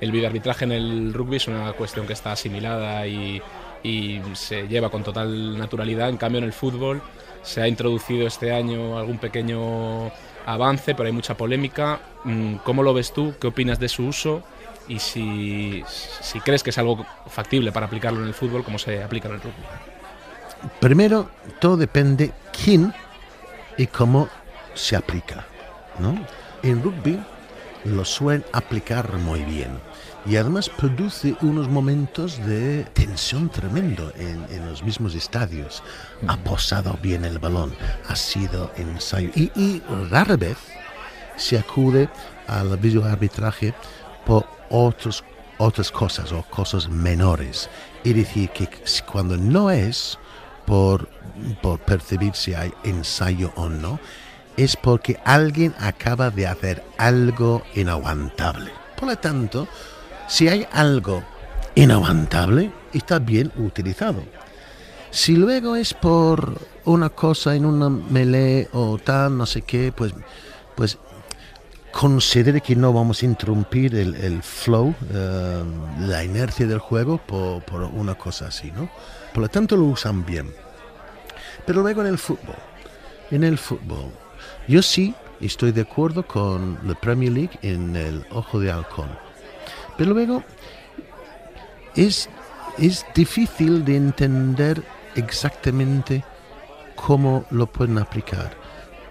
El 0.00 0.12
videoarbitraje 0.12 0.64
en 0.64 0.72
el 0.72 1.14
rugby 1.14 1.36
es 1.36 1.48
una 1.48 1.72
cuestión 1.72 2.06
que 2.06 2.12
está 2.12 2.32
asimilada 2.32 3.06
y, 3.06 3.40
y 3.82 4.20
se 4.34 4.68
lleva 4.68 4.90
con 4.90 5.02
total 5.02 5.56
naturalidad. 5.56 6.08
En 6.08 6.18
cambio, 6.18 6.38
en 6.38 6.44
el 6.44 6.52
fútbol 6.52 7.00
se 7.42 7.62
ha 7.62 7.68
introducido 7.68 8.26
este 8.26 8.52
año 8.52 8.98
algún 8.98 9.18
pequeño 9.18 10.10
avance, 10.44 10.94
pero 10.94 11.06
hay 11.06 11.12
mucha 11.12 11.36
polémica. 11.36 12.00
Mm, 12.24 12.56
¿Cómo 12.56 12.82
lo 12.82 12.92
ves 12.92 13.12
tú? 13.12 13.34
¿Qué 13.40 13.46
opinas 13.46 13.78
de 13.78 13.88
su 13.88 14.06
uso? 14.06 14.42
Y 14.88 14.98
si, 14.98 15.82
si 15.86 16.40
crees 16.40 16.62
que 16.62 16.70
es 16.70 16.78
algo 16.78 17.06
factible 17.28 17.72
para 17.72 17.86
aplicarlo 17.86 18.20
en 18.20 18.26
el 18.26 18.34
fútbol, 18.34 18.64
como 18.64 18.78
se 18.78 19.02
aplica 19.02 19.28
en 19.28 19.34
el 19.34 19.40
rugby. 19.40 19.64
Primero, 20.80 21.30
todo 21.60 21.76
depende 21.76 22.32
quién 22.52 22.92
y 23.76 23.86
cómo 23.86 24.28
se 24.74 24.96
aplica. 24.96 25.46
¿no? 25.98 26.16
En 26.62 26.82
rugby, 26.82 27.18
lo 27.84 28.04
suelen 28.04 28.44
aplicar 28.52 29.12
muy 29.18 29.42
bien. 29.44 29.78
Y 30.26 30.36
además 30.36 30.68
produce 30.68 31.36
unos 31.40 31.68
momentos 31.68 32.44
de 32.44 32.82
tensión 32.94 33.48
tremendo 33.48 34.12
en, 34.16 34.66
los 34.66 34.82
mismos 34.82 35.14
estadios. 35.14 35.84
Ha 36.26 36.36
posado 36.36 36.98
bien 37.00 37.24
el 37.24 37.38
balón, 37.38 37.72
ha 38.08 38.16
sido 38.16 38.72
ensayo. 38.76 39.30
Y, 39.36 39.52
y 39.54 39.82
rara 40.10 40.36
vez 40.36 40.56
se 41.36 41.58
acude 41.58 42.08
al 42.48 42.76
videoarbitraje 42.76 43.72
por 44.24 44.46
otros, 44.68 45.22
otras 45.58 45.92
cosas 45.92 46.32
o 46.32 46.42
cosas 46.42 46.88
menores. 46.88 47.70
Es 48.02 48.16
decir, 48.16 48.50
que 48.50 48.68
cuando 49.10 49.36
no 49.36 49.70
es 49.70 50.18
por, 50.66 51.08
por 51.62 51.78
percibir 51.80 52.34
si 52.34 52.54
hay 52.54 52.72
ensayo 52.84 53.52
o 53.56 53.68
no, 53.68 53.98
es 54.56 54.76
porque 54.76 55.20
alguien 55.24 55.74
acaba 55.78 56.30
de 56.30 56.46
hacer 56.46 56.84
algo 56.98 57.62
inaguantable. 57.74 58.70
Por 58.98 59.08
lo 59.08 59.16
tanto, 59.16 59.68
si 60.28 60.48
hay 60.48 60.66
algo 60.72 61.22
inaguantable, 61.74 62.72
está 62.92 63.18
bien 63.18 63.52
utilizado. 63.56 64.22
Si 65.10 65.36
luego 65.36 65.76
es 65.76 65.94
por 65.94 66.60
una 66.84 67.10
cosa 67.10 67.54
en 67.54 67.64
una 67.64 67.88
melee 67.88 68.68
o 68.72 68.98
tal, 68.98 69.36
no 69.36 69.46
sé 69.46 69.62
qué, 69.62 69.92
pues, 69.94 70.12
pues 70.74 70.98
considere 71.92 72.60
que 72.60 72.76
no 72.76 72.92
vamos 72.92 73.22
a 73.22 73.26
interrumpir 73.26 73.94
el, 73.94 74.42
flow, 74.42 74.94
eh, 75.10 75.64
la 76.00 76.24
inercia 76.24 76.66
del 76.66 76.78
juego 76.78 77.18
por, 77.18 77.62
por, 77.62 77.82
una 77.82 78.14
cosa 78.16 78.48
así, 78.48 78.70
¿no? 78.70 78.90
Por 79.36 79.42
lo 79.42 79.48
tanto 79.50 79.76
lo 79.76 79.84
usan 79.84 80.24
bien. 80.24 80.50
Pero 81.66 81.82
luego 81.82 82.00
en 82.00 82.06
el 82.06 82.16
fútbol, 82.16 82.56
en 83.30 83.44
el 83.44 83.58
fútbol, 83.58 84.10
yo 84.66 84.80
sí 84.80 85.14
estoy 85.42 85.72
de 85.72 85.82
acuerdo 85.82 86.26
con 86.26 86.78
la 86.84 86.94
Premier 86.94 87.30
League 87.30 87.58
en 87.60 87.94
el 87.96 88.26
Ojo 88.30 88.58
de 88.58 88.70
Halcón. 88.70 89.10
Pero 89.98 90.14
luego 90.14 90.42
es, 91.94 92.30
es 92.78 93.04
difícil 93.14 93.84
de 93.84 93.96
entender 93.96 94.82
exactamente 95.16 96.24
cómo 96.94 97.44
lo 97.50 97.66
pueden 97.66 97.98
aplicar. 97.98 98.56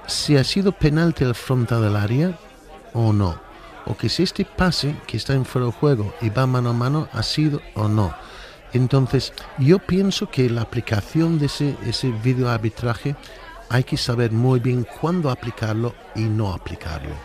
Si 0.08 0.38
ha 0.38 0.44
sido 0.44 0.72
penalti 0.72 1.24
al 1.24 1.36
frontal 1.36 1.84
del 1.84 1.96
área 1.96 2.36
o 2.94 3.14
no. 3.14 3.40
O 3.86 3.96
que 3.96 4.10
si 4.10 4.24
este 4.24 4.44
pase 4.44 4.96
que 5.06 5.18
está 5.18 5.34
en 5.34 5.46
fuera 5.46 5.68
de 5.68 5.74
juego 5.74 6.16
y 6.20 6.30
va 6.32 6.48
mano 6.48 6.72
a 6.72 6.74
mano 6.74 7.08
ha 7.14 7.22
sido 7.22 7.62
o 7.76 7.88
no. 7.88 8.12
Entonces, 8.76 9.34
yo 9.58 9.80
pienso 9.80 10.30
que 10.30 10.50
la 10.50 10.62
aplicación 10.62 11.40
de 11.40 11.46
ese, 11.46 11.78
ese 11.86 12.12
video 12.12 12.50
arbitraje 12.50 13.16
hay 13.70 13.86
que 13.86 13.96
saber 13.96 14.34
muy 14.34 14.60
bien 14.60 14.86
cuándo 15.00 15.30
aplicarlo 15.30 15.96
y 16.14 16.24
no 16.24 16.54
aplicarlo. 16.54 17.16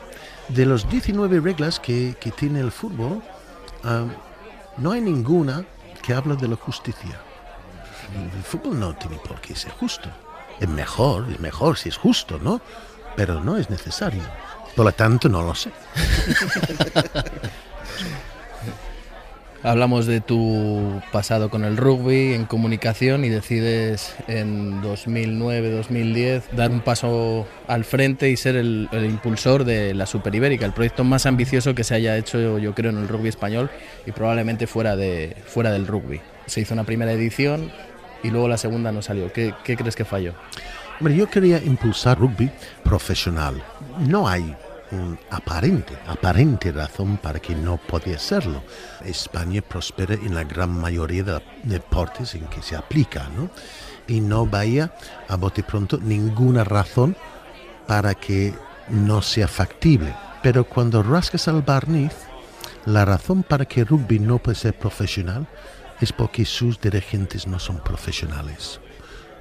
De 0.46 0.64
los 0.64 0.88
19 0.88 1.40
reglas 1.40 1.80
que, 1.80 2.14
tiene 2.36 2.60
el 2.60 2.70
fútbol, 2.70 3.20
no 4.76 4.92
hay 4.92 5.00
ninguna 5.00 5.64
que 6.04 6.14
habla 6.14 6.36
de 6.36 6.46
la 6.46 6.54
justicia. 6.54 7.20
El 8.14 8.44
fútbol 8.44 8.78
no 8.78 8.94
tiene 8.94 9.16
por 9.16 9.40
qué 9.40 9.56
ser 9.56 9.72
justo. 9.72 10.08
Es 10.60 10.68
mejor, 10.68 11.26
es 11.32 11.40
mejor 11.40 11.76
si 11.76 11.88
es 11.88 11.96
justo, 11.96 12.38
¿no? 12.40 12.60
Pero 13.16 13.42
no 13.42 13.56
es 13.56 13.68
necesario. 13.70 14.22
Por 14.76 14.84
lo 14.84 14.92
tanto, 14.92 15.28
no 15.28 15.42
lo 15.42 15.56
sé. 15.56 15.72
Hablamos 19.62 20.06
de 20.06 20.22
tu 20.22 21.02
pasado 21.12 21.50
con 21.50 21.64
el 21.64 21.76
rugby 21.76 22.32
en 22.32 22.46
comunicación 22.46 23.26
y 23.26 23.28
decides 23.28 24.14
en 24.26 24.82
2009-2010 24.82 26.44
dar 26.52 26.70
un 26.70 26.80
paso 26.80 27.46
al 27.68 27.84
frente 27.84 28.30
y 28.30 28.38
ser 28.38 28.56
el, 28.56 28.88
impulsor 28.92 29.64
de 29.64 29.92
la 29.92 30.06
Super 30.06 30.34
Ibérica, 30.34 30.64
el 30.64 30.72
proyecto 30.72 31.04
más 31.04 31.26
ambicioso 31.26 31.74
que 31.74 31.84
se 31.84 31.94
haya 31.94 32.16
hecho 32.16 32.58
yo 32.58 32.74
creo 32.74 32.90
en 32.90 32.98
el 32.98 33.08
rugby 33.08 33.28
español 33.28 33.70
y 34.06 34.12
probablemente 34.12 34.66
fuera, 34.66 34.96
de, 34.96 35.36
fuera 35.44 35.70
del 35.70 35.86
rugby. 35.86 36.22
Se 36.46 36.62
hizo 36.62 36.72
una 36.72 36.84
primera 36.84 37.12
edición 37.12 37.70
y 38.22 38.30
luego 38.30 38.48
la 38.48 38.56
segunda 38.56 38.92
no 38.92 39.02
salió. 39.02 39.30
¿Qué, 39.30 39.52
qué 39.62 39.76
crees 39.76 39.94
que 39.94 40.06
falló? 40.06 40.32
Hombre, 40.98 41.14
yo 41.14 41.28
quería 41.28 41.62
impulsar 41.62 42.18
rugby 42.18 42.50
profesional. 42.82 43.62
No 43.98 44.26
hay 44.26 44.56
un 44.92 45.18
aparente, 45.30 45.96
aparente 46.06 46.72
razón 46.72 47.16
para 47.16 47.40
que 47.40 47.54
no 47.54 47.76
podía 47.76 48.18
serlo. 48.18 48.62
España 49.04 49.62
prospera 49.62 50.14
en 50.14 50.34
la 50.34 50.44
gran 50.44 50.70
mayoría 50.70 51.22
de 51.22 51.42
deportes 51.64 52.34
en 52.34 52.46
que 52.46 52.62
se 52.62 52.76
aplica, 52.76 53.28
¿no? 53.36 53.50
Y 54.06 54.20
no 54.20 54.46
vaya 54.46 54.92
a 55.28 55.36
bote 55.36 55.62
pronto 55.62 55.98
ninguna 55.98 56.64
razón 56.64 57.16
para 57.86 58.14
que 58.14 58.54
no 58.88 59.22
sea 59.22 59.48
factible. 59.48 60.14
Pero 60.42 60.64
cuando 60.64 61.02
rascas 61.02 61.48
al 61.48 61.62
barniz, 61.62 62.12
la 62.86 63.04
razón 63.04 63.42
para 63.42 63.66
que 63.66 63.84
rugby 63.84 64.18
no 64.18 64.38
puede 64.38 64.56
ser 64.56 64.78
profesional 64.78 65.46
es 66.00 66.12
porque 66.12 66.44
sus 66.44 66.80
dirigentes 66.80 67.46
no 67.46 67.58
son 67.58 67.78
profesionales. 67.78 68.80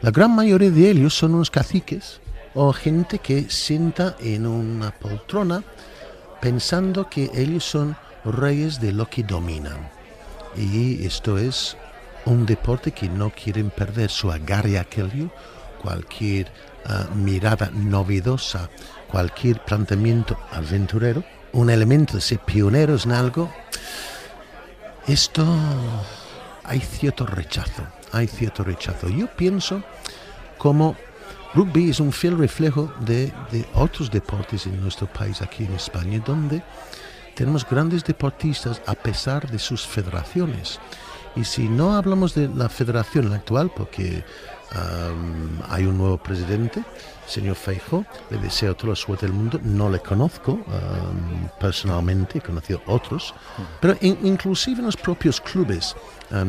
La 0.02 0.12
gran 0.12 0.36
mayoría 0.36 0.70
de 0.70 0.90
ellos 0.90 1.14
son 1.14 1.36
unos 1.36 1.50
caciques 1.50 2.22
o 2.54 2.74
gente 2.74 3.20
que 3.20 3.50
sienta 3.50 4.16
en 4.20 4.48
una 4.48 4.92
poltrona 4.92 5.64
pensando 6.42 7.10
que 7.10 7.30
ellos 7.34 7.64
son 7.64 7.96
reyes 8.26 8.80
de 8.80 8.92
lo 8.92 9.10
que 9.10 9.24
dominan. 9.24 9.90
Y 10.56 11.06
esto 11.06 11.38
es 11.38 11.78
un 12.26 12.46
deporte 12.46 12.92
que 12.92 13.08
no 13.08 13.32
quieren 13.32 13.70
perder 13.70 14.10
su 14.10 14.32
agarre 14.32 14.80
aquello, 14.80 15.30
cualquier 15.82 16.52
ah, 16.86 17.08
mirada 17.16 17.70
novedosa, 17.74 18.70
cualquier 19.10 19.64
planteamiento 19.64 20.38
aventurero, 20.52 21.24
un 21.54 21.70
elemento 21.70 22.16
de 22.16 22.22
ser 22.22 22.40
pioneros 22.40 23.06
en 23.06 23.14
algo. 23.14 23.52
Esto 25.08 25.46
hay 26.64 26.80
cierto 26.82 27.26
rechazo, 27.26 27.84
hay 28.12 28.28
cierto 28.28 28.64
rechazo. 28.64 29.10
Yo 29.10 29.28
pienso 29.28 29.82
como 30.58 30.96
Rugby 31.56 31.90
es 31.90 32.00
un 32.00 32.12
fiel 32.12 32.38
reflejo 32.38 32.94
de, 33.00 33.34
otros 33.74 34.12
deportes 34.12 34.68
en 34.68 34.80
nuestro 34.82 35.08
país, 35.08 35.42
aquí 35.42 35.66
en 35.66 35.74
España, 35.74 36.22
donde 36.24 36.62
tenemos 37.36 37.68
grandes 37.68 38.04
deportistas 38.04 38.82
a 38.86 38.94
pesar 38.94 39.50
de 39.50 39.58
sus 39.58 39.86
federaciones. 39.86 40.80
Y 41.36 41.44
si 41.44 41.68
no 41.68 41.96
hablamos 41.96 42.36
de 42.36 42.48
la 42.50 42.70
federación 42.70 43.34
actual, 43.34 43.72
porque 43.76 44.24
hay 45.70 45.86
un 45.86 45.98
nuevo 45.98 46.18
presidente, 46.18 46.84
señor 47.26 47.56
Feijo, 47.56 48.06
le 48.30 48.38
deseo 48.38 48.76
toda 48.76 48.90
la 48.90 48.96
suerte 48.96 49.26
del 49.26 49.34
mundo, 49.34 49.60
no 49.64 49.90
le 49.90 50.00
conozco 50.00 50.60
personalmente, 51.60 52.38
he 52.38 52.42
conocido 52.42 52.82
otros, 52.86 53.34
pero 53.80 53.98
inclusive 54.02 54.80
en 54.80 54.86
los 54.86 54.98
propios 54.98 55.42
clubes, 55.42 55.96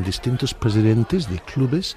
distintos 0.05 0.53
presidentes 0.53 1.29
de 1.31 1.39
clubes 1.39 1.97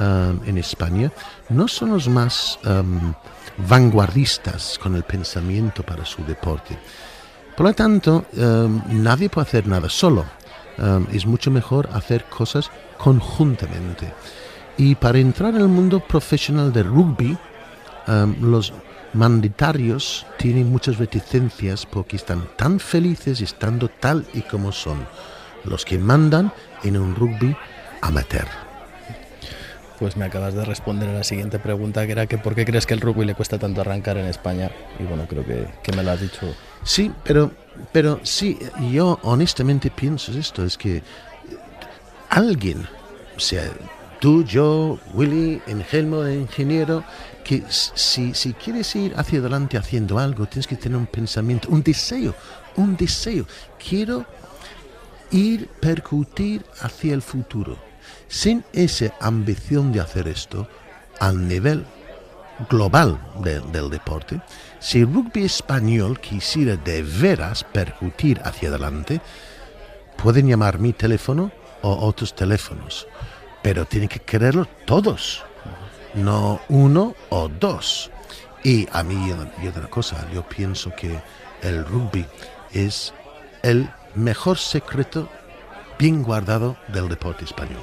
Um, 0.00 0.40
en 0.46 0.56
España 0.56 1.12
no 1.50 1.68
son 1.68 1.90
los 1.90 2.08
más 2.08 2.58
um, 2.64 3.12
vanguardistas 3.68 4.78
con 4.82 4.96
el 4.96 5.02
pensamiento 5.02 5.82
para 5.82 6.06
su 6.06 6.24
deporte. 6.24 6.78
Por 7.56 7.66
lo 7.66 7.74
tanto, 7.74 8.24
um, 8.32 8.82
nadie 8.88 9.28
puede 9.28 9.46
hacer 9.46 9.66
nada 9.66 9.88
solo. 9.88 10.24
es 11.12 11.26
mucho 11.26 11.50
mejor 11.50 11.90
hacer 11.92 12.24
cosas 12.24 12.70
conjuntamente. 12.96 14.10
Y 14.78 14.94
para 14.94 15.18
entrar 15.18 15.54
en 15.54 15.60
el 15.60 15.68
mundo 15.68 16.00
profesional 16.00 16.72
de 16.72 16.82
rugby, 16.82 17.36
los 18.40 18.72
mandatarios 19.12 20.26
tienen 20.38 20.70
muchas 20.70 20.96
reticencias 20.96 21.84
porque 21.84 22.16
están 22.16 22.48
tan 22.56 22.80
felices 22.80 23.42
estando 23.42 23.88
tal 23.88 24.26
y 24.32 24.40
como 24.40 24.72
son 24.72 25.06
los 25.64 25.84
que 25.84 25.98
mandan 25.98 26.50
en 26.82 26.96
un 26.96 27.14
rugby 27.14 27.54
amateur. 28.00 28.61
Pues 29.98 30.16
me 30.16 30.24
acabas 30.24 30.54
de 30.54 30.64
responder 30.64 31.08
a 31.08 31.12
la 31.12 31.24
siguiente 31.24 31.58
pregunta, 31.58 32.06
que 32.06 32.12
era 32.12 32.26
que 32.26 32.38
por 32.38 32.54
qué 32.54 32.64
crees 32.64 32.86
que 32.86 32.94
el 32.94 33.00
rugby 33.00 33.24
le 33.24 33.34
cuesta 33.34 33.58
tanto 33.58 33.80
arrancar 33.80 34.16
en 34.16 34.26
España. 34.26 34.70
Y 34.98 35.04
bueno, 35.04 35.26
creo 35.28 35.44
que, 35.44 35.68
que 35.82 35.92
me 35.92 36.02
lo 36.02 36.10
has 36.10 36.20
dicho. 36.20 36.54
Sí, 36.82 37.12
pero, 37.22 37.52
pero 37.92 38.20
sí, 38.22 38.58
yo 38.90 39.18
honestamente 39.22 39.90
pienso 39.90 40.32
esto, 40.32 40.64
es 40.64 40.76
que 40.76 41.02
alguien, 42.28 42.86
sea, 43.36 43.64
tú, 44.20 44.44
yo, 44.44 44.98
Willy, 45.14 45.60
Engelmo, 45.66 46.26
ingeniero, 46.26 47.04
que 47.44 47.62
si, 47.68 48.34
si 48.34 48.54
quieres 48.54 48.94
ir 48.96 49.14
hacia 49.16 49.38
adelante 49.38 49.76
haciendo 49.76 50.18
algo, 50.18 50.46
tienes 50.46 50.66
que 50.66 50.76
tener 50.76 50.96
un 50.96 51.06
pensamiento, 51.06 51.68
un 51.70 51.82
deseo, 51.82 52.34
un 52.76 52.96
deseo. 52.96 53.46
Quiero 53.78 54.24
ir, 55.30 55.68
percutir 55.80 56.64
hacia 56.80 57.14
el 57.14 57.22
futuro 57.22 57.91
sin 58.28 58.64
esa 58.72 59.12
ambición 59.20 59.92
de 59.92 60.00
hacer 60.00 60.28
esto 60.28 60.68
al 61.20 61.46
nivel 61.46 61.84
global 62.68 63.18
del 63.36 63.90
deporte, 63.90 64.40
si 64.78 65.00
el 65.00 65.12
rugby 65.12 65.44
español 65.44 66.20
quisiera 66.20 66.76
de 66.76 67.02
veras 67.02 67.64
percutir 67.64 68.40
hacia 68.44 68.68
adelante, 68.68 69.20
pueden 70.22 70.48
llamar 70.48 70.78
mi 70.78 70.92
teléfono 70.92 71.50
o 71.82 72.06
otros 72.06 72.34
teléfonos, 72.34 73.06
pero 73.62 73.84
tienen 73.84 74.08
que 74.08 74.20
quererlo 74.20 74.66
todos, 74.84 75.44
no 76.14 76.60
uno 76.68 77.14
o 77.30 77.48
dos. 77.48 78.10
Y 78.64 78.86
a 78.92 79.02
mí, 79.02 79.34
y 79.60 79.66
otra 79.66 79.88
cosa, 79.88 80.24
yo 80.32 80.42
pienso 80.48 80.94
que 80.94 81.20
el 81.62 81.84
rugby 81.84 82.24
es 82.72 83.12
el 83.62 83.88
mejor 84.14 84.58
secreto 84.58 85.28
bien 85.98 86.22
guardado 86.22 86.76
del 86.88 87.08
deporte 87.08 87.44
español. 87.44 87.80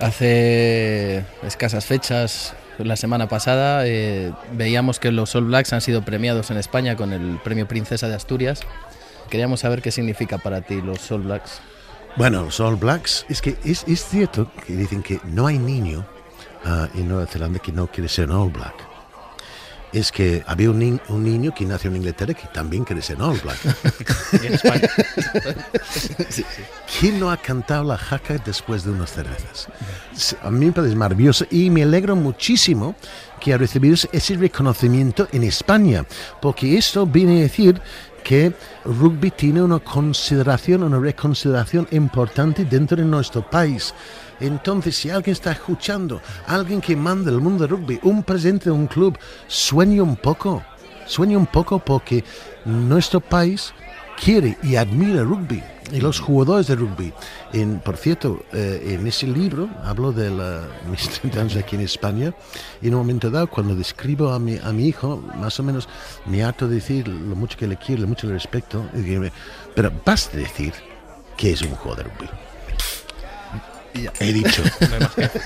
Hace 0.00 1.24
escasas 1.44 1.86
fechas, 1.86 2.54
la 2.78 2.96
semana 2.96 3.28
pasada, 3.28 3.86
eh, 3.86 4.32
veíamos 4.52 4.98
que 4.98 5.12
los 5.12 5.34
All 5.36 5.44
Blacks 5.44 5.72
han 5.72 5.80
sido 5.80 6.02
premiados 6.02 6.50
en 6.50 6.56
España 6.56 6.96
con 6.96 7.12
el 7.12 7.38
Premio 7.44 7.68
Princesa 7.68 8.08
de 8.08 8.14
Asturias. 8.14 8.62
Queríamos 9.30 9.60
saber 9.60 9.80
qué 9.80 9.90
significa 9.90 10.38
para 10.38 10.62
ti 10.62 10.80
los 10.80 11.10
All 11.12 11.22
Blacks. 11.22 11.60
Bueno, 12.16 12.42
los 12.42 12.58
All 12.60 12.76
Blacks, 12.76 13.24
es 13.28 13.40
que 13.40 13.56
es, 13.64 13.84
es 13.86 14.04
cierto 14.04 14.50
que 14.66 14.74
dicen 14.74 15.02
que 15.02 15.20
no 15.24 15.46
hay 15.46 15.58
niño 15.58 16.04
ah, 16.64 16.88
en 16.94 17.08
Nueva 17.08 17.26
Zelanda 17.26 17.58
que 17.58 17.72
no 17.72 17.86
quiere 17.86 18.08
ser 18.08 18.28
un 18.28 18.36
All 18.36 18.50
Black. 18.50 18.91
Es 19.92 20.10
que 20.10 20.42
había 20.46 20.70
un, 20.70 20.78
ni- 20.78 21.00
un 21.08 21.22
niño 21.22 21.52
que 21.54 21.66
nació 21.66 21.90
en 21.90 21.96
Inglaterra 21.96 22.32
que 22.34 22.46
también 22.48 22.84
Black. 23.42 23.58
Y 24.42 24.46
en 24.46 24.54
España. 24.54 24.88
¿Quién 26.98 27.20
no 27.20 27.30
ha 27.30 27.36
cantado 27.36 27.84
la 27.84 27.96
jaca 27.98 28.38
después 28.44 28.84
de 28.84 28.90
unas 28.90 29.12
cervezas? 29.12 29.68
Sí, 30.14 30.36
A 30.42 30.50
mí 30.50 30.66
me 30.66 30.72
parece 30.72 30.94
maravilloso 30.96 31.44
y 31.50 31.70
me 31.70 31.82
alegro 31.82 32.16
muchísimo 32.16 32.94
que 33.40 33.52
ha 33.52 33.58
recibido 33.58 33.94
ese 34.12 34.36
reconocimiento 34.36 35.28
en 35.32 35.42
España, 35.44 36.04
porque 36.40 36.78
esto 36.78 37.06
viene 37.06 37.38
a 37.40 37.42
decir 37.42 37.80
que 38.22 38.52
rugby 38.84 39.30
tiene 39.32 39.62
una 39.62 39.80
consideración, 39.80 40.84
una 40.84 40.98
reconsideración 40.98 41.88
importante 41.90 42.64
dentro 42.64 42.96
de 42.96 43.04
nuestro 43.04 43.42
país. 43.48 43.92
Entonces, 44.40 44.96
si 44.96 45.10
alguien 45.10 45.32
está 45.32 45.52
escuchando, 45.52 46.20
alguien 46.46 46.80
que 46.80 46.96
manda 46.96 47.30
el 47.30 47.40
mundo 47.40 47.66
del 47.66 47.76
rugby, 47.76 48.00
un 48.02 48.22
presidente 48.22 48.66
de 48.66 48.72
un 48.72 48.86
club, 48.86 49.18
sueña 49.46 50.02
un 50.02 50.16
poco, 50.16 50.62
sueña 51.06 51.38
un 51.38 51.46
poco 51.46 51.78
porque 51.78 52.24
nuestro 52.64 53.20
país 53.20 53.72
quiere 54.22 54.56
y 54.62 54.76
admira 54.76 55.20
el 55.20 55.28
rugby 55.28 55.62
y 55.90 56.00
los 56.00 56.20
jugadores 56.20 56.66
de 56.68 56.76
rugby. 56.76 57.12
En, 57.52 57.80
por 57.80 57.96
cierto, 57.96 58.44
eh, 58.52 58.96
en 58.98 59.06
ese 59.06 59.26
libro 59.26 59.68
hablo 59.84 60.12
de 60.12 60.30
la, 60.30 60.66
mis 60.90 61.08
30 61.08 61.40
años 61.40 61.56
aquí 61.56 61.76
en 61.76 61.82
España 61.82 62.34
y 62.80 62.88
en 62.88 62.94
un 62.94 63.00
momento 63.00 63.30
dado 63.30 63.48
cuando 63.48 63.74
describo 63.74 64.30
a 64.30 64.38
mi, 64.38 64.58
a 64.58 64.72
mi 64.72 64.86
hijo, 64.86 65.16
más 65.36 65.58
o 65.60 65.62
menos 65.62 65.88
me 66.26 66.42
harto 66.42 66.68
de 66.68 66.76
decir 66.76 67.08
lo 67.08 67.36
mucho 67.36 67.58
que 67.58 67.66
le 67.66 67.76
quiero, 67.76 68.02
lo 68.02 68.08
mucho 68.08 68.22
que 68.22 68.28
le 68.28 68.34
respeto, 68.34 68.84
pero 69.74 69.92
basta 70.04 70.36
decir 70.36 70.72
que 71.36 71.52
es 71.52 71.62
un 71.62 71.74
jugador 71.74 72.04
de 72.04 72.10
rugby. 72.10 72.51
He 74.20 74.32
dicho. 74.32 74.62
No 74.80 74.94
hay 74.94 75.00
más 75.00 75.14
que 75.14 75.24
hacer. 75.24 75.42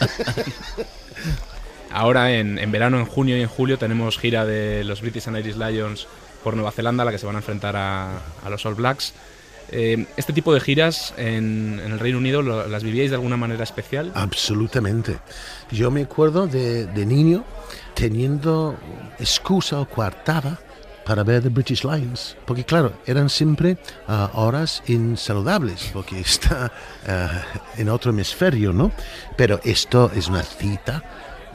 Ahora, 1.90 2.32
en, 2.32 2.58
en 2.58 2.70
verano, 2.72 2.98
en 2.98 3.06
junio 3.06 3.36
y 3.36 3.42
en 3.42 3.48
julio, 3.48 3.78
tenemos 3.78 4.18
gira 4.18 4.44
de 4.44 4.84
los 4.84 5.00
British 5.00 5.28
and 5.28 5.38
Irish 5.38 5.56
Lions 5.56 6.06
por 6.44 6.54
Nueva 6.54 6.70
Zelanda, 6.72 7.02
a 7.02 7.06
la 7.06 7.12
que 7.12 7.18
se 7.18 7.26
van 7.26 7.36
a 7.36 7.38
enfrentar 7.38 7.74
a, 7.76 8.18
a 8.44 8.50
los 8.50 8.64
All 8.66 8.74
Blacks. 8.74 9.14
Eh, 9.72 10.06
este 10.16 10.32
tipo 10.32 10.52
de 10.54 10.60
giras 10.60 11.12
en, 11.16 11.80
en 11.84 11.92
el 11.92 11.98
Reino 11.98 12.18
Unido, 12.18 12.42
lo- 12.42 12.68
¿las 12.68 12.84
vivíais 12.84 13.10
de 13.10 13.16
alguna 13.16 13.36
manera 13.36 13.64
especial? 13.64 14.12
Absolutamente. 14.14 15.18
Yo 15.72 15.90
me 15.90 16.02
acuerdo 16.02 16.46
de, 16.46 16.86
de 16.86 17.06
niño 17.06 17.44
teniendo 17.94 18.76
excusa 19.18 19.80
o 19.80 19.88
coartada 19.88 20.60
para 21.06 21.22
ver 21.22 21.42
The 21.42 21.48
British 21.48 21.84
Lions. 21.84 22.36
Porque 22.44 22.64
claro, 22.64 22.92
eran 23.06 23.30
siempre 23.30 23.78
ah, 24.08 24.30
horas 24.34 24.82
insaludables, 24.88 25.90
porque 25.92 26.20
está 26.20 26.72
ah, 27.06 27.42
en 27.76 27.88
otro 27.88 28.10
hemisferio, 28.10 28.72
¿no? 28.72 28.90
Pero 29.36 29.60
esto 29.64 30.10
es 30.14 30.28
una 30.28 30.42
cita 30.42 31.02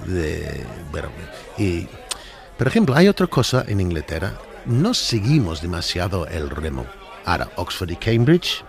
de... 0.08 0.66
Bueno, 0.92 1.10
y, 1.58 1.88
por 2.58 2.68
ejemplo, 2.68 2.96
hay 2.96 3.08
otra 3.08 3.28
cosa 3.28 3.66
en 3.68 3.82
Inglaterra. 3.82 4.34
No 4.66 4.94
seguimos 4.94 5.62
demasiado 5.62 6.28
el 6.28 6.50
remo. 6.50 6.86
Ahora, 7.26 7.50
Oxford 7.56 7.92
y 7.92 7.96
Cambridge, 7.98 8.64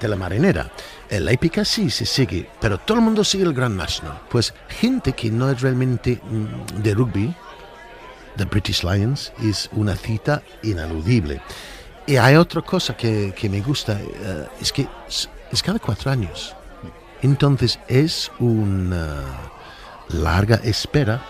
de 0.00 0.08
la 0.08 0.16
marinera. 0.16 0.70
La 1.10 1.30
épica 1.30 1.64
sí 1.64 1.90
se 1.90 2.04
sigue, 2.04 2.48
pero 2.60 2.78
todo 2.78 2.98
el 2.98 3.04
mundo 3.04 3.22
sigue 3.22 3.44
el 3.44 3.54
Grand 3.54 3.76
National. 3.76 4.20
Pues 4.28 4.52
gente 4.68 5.12
que 5.12 5.30
no 5.30 5.50
es 5.50 5.60
realmente 5.60 6.20
mm, 6.22 6.82
de 6.82 6.94
rugby, 6.94 7.34
The 8.36 8.44
British 8.44 8.82
Lions, 8.82 9.32
es 9.42 9.68
una 9.72 9.96
cita 9.96 10.42
inaludible. 10.62 11.40
Y 12.06 12.16
hay 12.16 12.36
otra 12.36 12.62
cosa 12.62 12.96
que, 12.96 13.34
que 13.36 13.48
me 13.48 13.60
gusta, 13.60 13.98
eh, 14.00 14.46
es 14.60 14.72
que 14.72 14.86
es, 15.08 15.28
es 15.50 15.62
cada 15.62 15.78
cuatro 15.78 16.10
años. 16.10 16.54
Entonces 17.22 17.78
es 17.88 18.30
una 18.38 19.24
larga 20.08 20.56
espera 20.56 21.22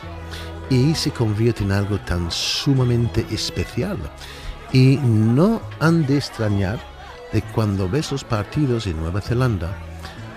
y 0.68 0.94
se 0.94 1.10
convierte 1.10 1.64
en 1.64 1.72
algo 1.72 1.98
tan 2.00 2.30
sumamente 2.30 3.24
especial. 3.30 3.98
Y 4.72 4.98
no 5.02 5.62
han 5.80 6.06
de 6.06 6.18
extrañar 6.18 6.78
de 7.32 7.42
cuando 7.42 7.88
ves 7.88 8.12
los 8.12 8.24
partidos 8.24 8.86
en 8.86 9.00
Nueva 9.00 9.20
Zelanda, 9.20 9.76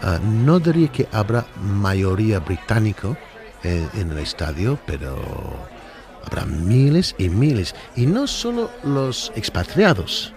ah, 0.03 0.19
no 0.23 0.59
diría 0.59 0.91
que 0.91 1.07
habrá 1.11 1.45
mayoría 1.61 2.39
británico 2.39 3.17
eh, 3.63 3.87
en 3.95 4.11
el 4.11 4.19
estadio, 4.19 4.79
pero 4.85 5.17
habrá 6.25 6.45
miles 6.45 7.15
y 7.17 7.29
miles. 7.29 7.75
Y 7.95 8.05
no 8.05 8.27
solo 8.27 8.69
los 8.83 9.31
expatriados, 9.35 10.33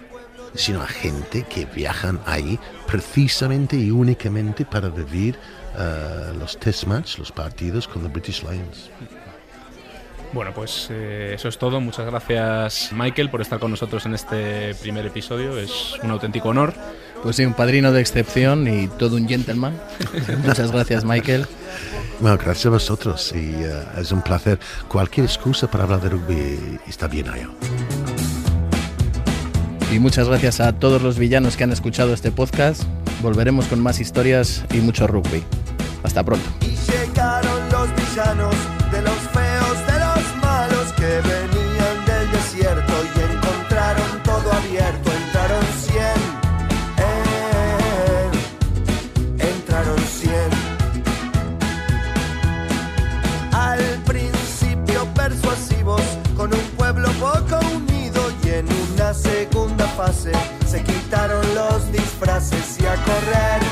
sino 0.55 0.81
a 0.81 0.87
gente 0.87 1.43
que 1.43 1.65
viajan 1.65 2.19
ahí 2.25 2.59
precisamente 2.87 3.75
y 3.75 3.91
únicamente 3.91 4.65
para 4.65 4.89
vivir 4.89 5.37
ah, 5.77 6.31
los 6.37 6.57
test 6.59 6.85
match, 6.85 7.17
los 7.17 7.31
partidos 7.31 7.87
con 7.87 8.03
los 8.03 8.11
British 8.11 8.43
Lions. 8.43 8.89
Bueno, 10.33 10.51
pues 10.51 10.87
eh, 10.89 11.33
eso 11.35 11.47
es 11.47 11.59
todo. 11.59 11.79
Muchas 11.79 12.07
gracias, 12.07 12.89
Michael, 12.91 13.29
por 13.29 13.41
estar 13.41 13.59
con 13.59 13.69
nosotros 13.69 14.05
en 14.07 14.15
este 14.15 14.73
primer 14.75 15.05
episodio. 15.05 15.57
Es 15.59 15.93
un 16.01 16.09
auténtico 16.09 16.49
honor. 16.49 16.73
Pues 17.21 17.35
sí, 17.35 17.45
un 17.45 17.53
padrino 17.53 17.91
de 17.91 18.01
excepción 18.01 18.67
y 18.67 18.87
todo 18.87 19.15
un 19.15 19.27
gentleman. 19.27 19.79
Muchas 20.43 20.71
gracias, 20.71 21.05
Michael. 21.05 21.45
Bueno, 22.19 22.37
gracias 22.37 22.67
a 22.67 22.69
vosotros 22.69 23.33
y 23.35 23.53
eh, 23.63 23.83
es 23.97 24.11
un 24.11 24.21
placer. 24.21 24.59
Cualquier 24.87 25.25
excusa 25.25 25.69
para 25.69 25.83
hablar 25.83 26.01
de 26.01 26.09
rugby 26.09 26.79
está 26.87 27.07
bien 27.07 27.29
ahí. 27.29 27.45
Y 29.91 29.99
muchas 29.99 30.27
gracias 30.27 30.59
a 30.59 30.73
todos 30.73 31.01
los 31.01 31.19
villanos 31.19 31.55
que 31.55 31.63
han 31.63 31.71
escuchado 31.71 32.13
este 32.13 32.31
podcast. 32.31 32.83
Volveremos 33.21 33.65
con 33.65 33.79
más 33.79 33.99
historias 33.99 34.65
y 34.73 34.77
mucho 34.77 35.05
rugby. 35.05 35.43
Hasta 36.03 36.23
pronto. 36.23 36.49
Y 36.61 36.75
llegaron 36.91 37.69
los 37.69 37.89
villanos 37.95 38.55
los 61.29 61.91
disfraces 61.91 62.77
y 62.81 62.85
a 62.85 62.95
correr 62.95 63.62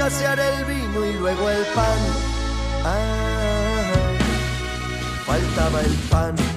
escasear 0.00 0.40
el 0.40 0.64
vino 0.64 1.04
y 1.04 1.12
luego 1.12 1.50
el 1.50 1.62
pan. 1.74 1.98
Ah, 2.84 3.92
faltaba 5.26 5.80
el 5.82 5.94
pan. 6.10 6.49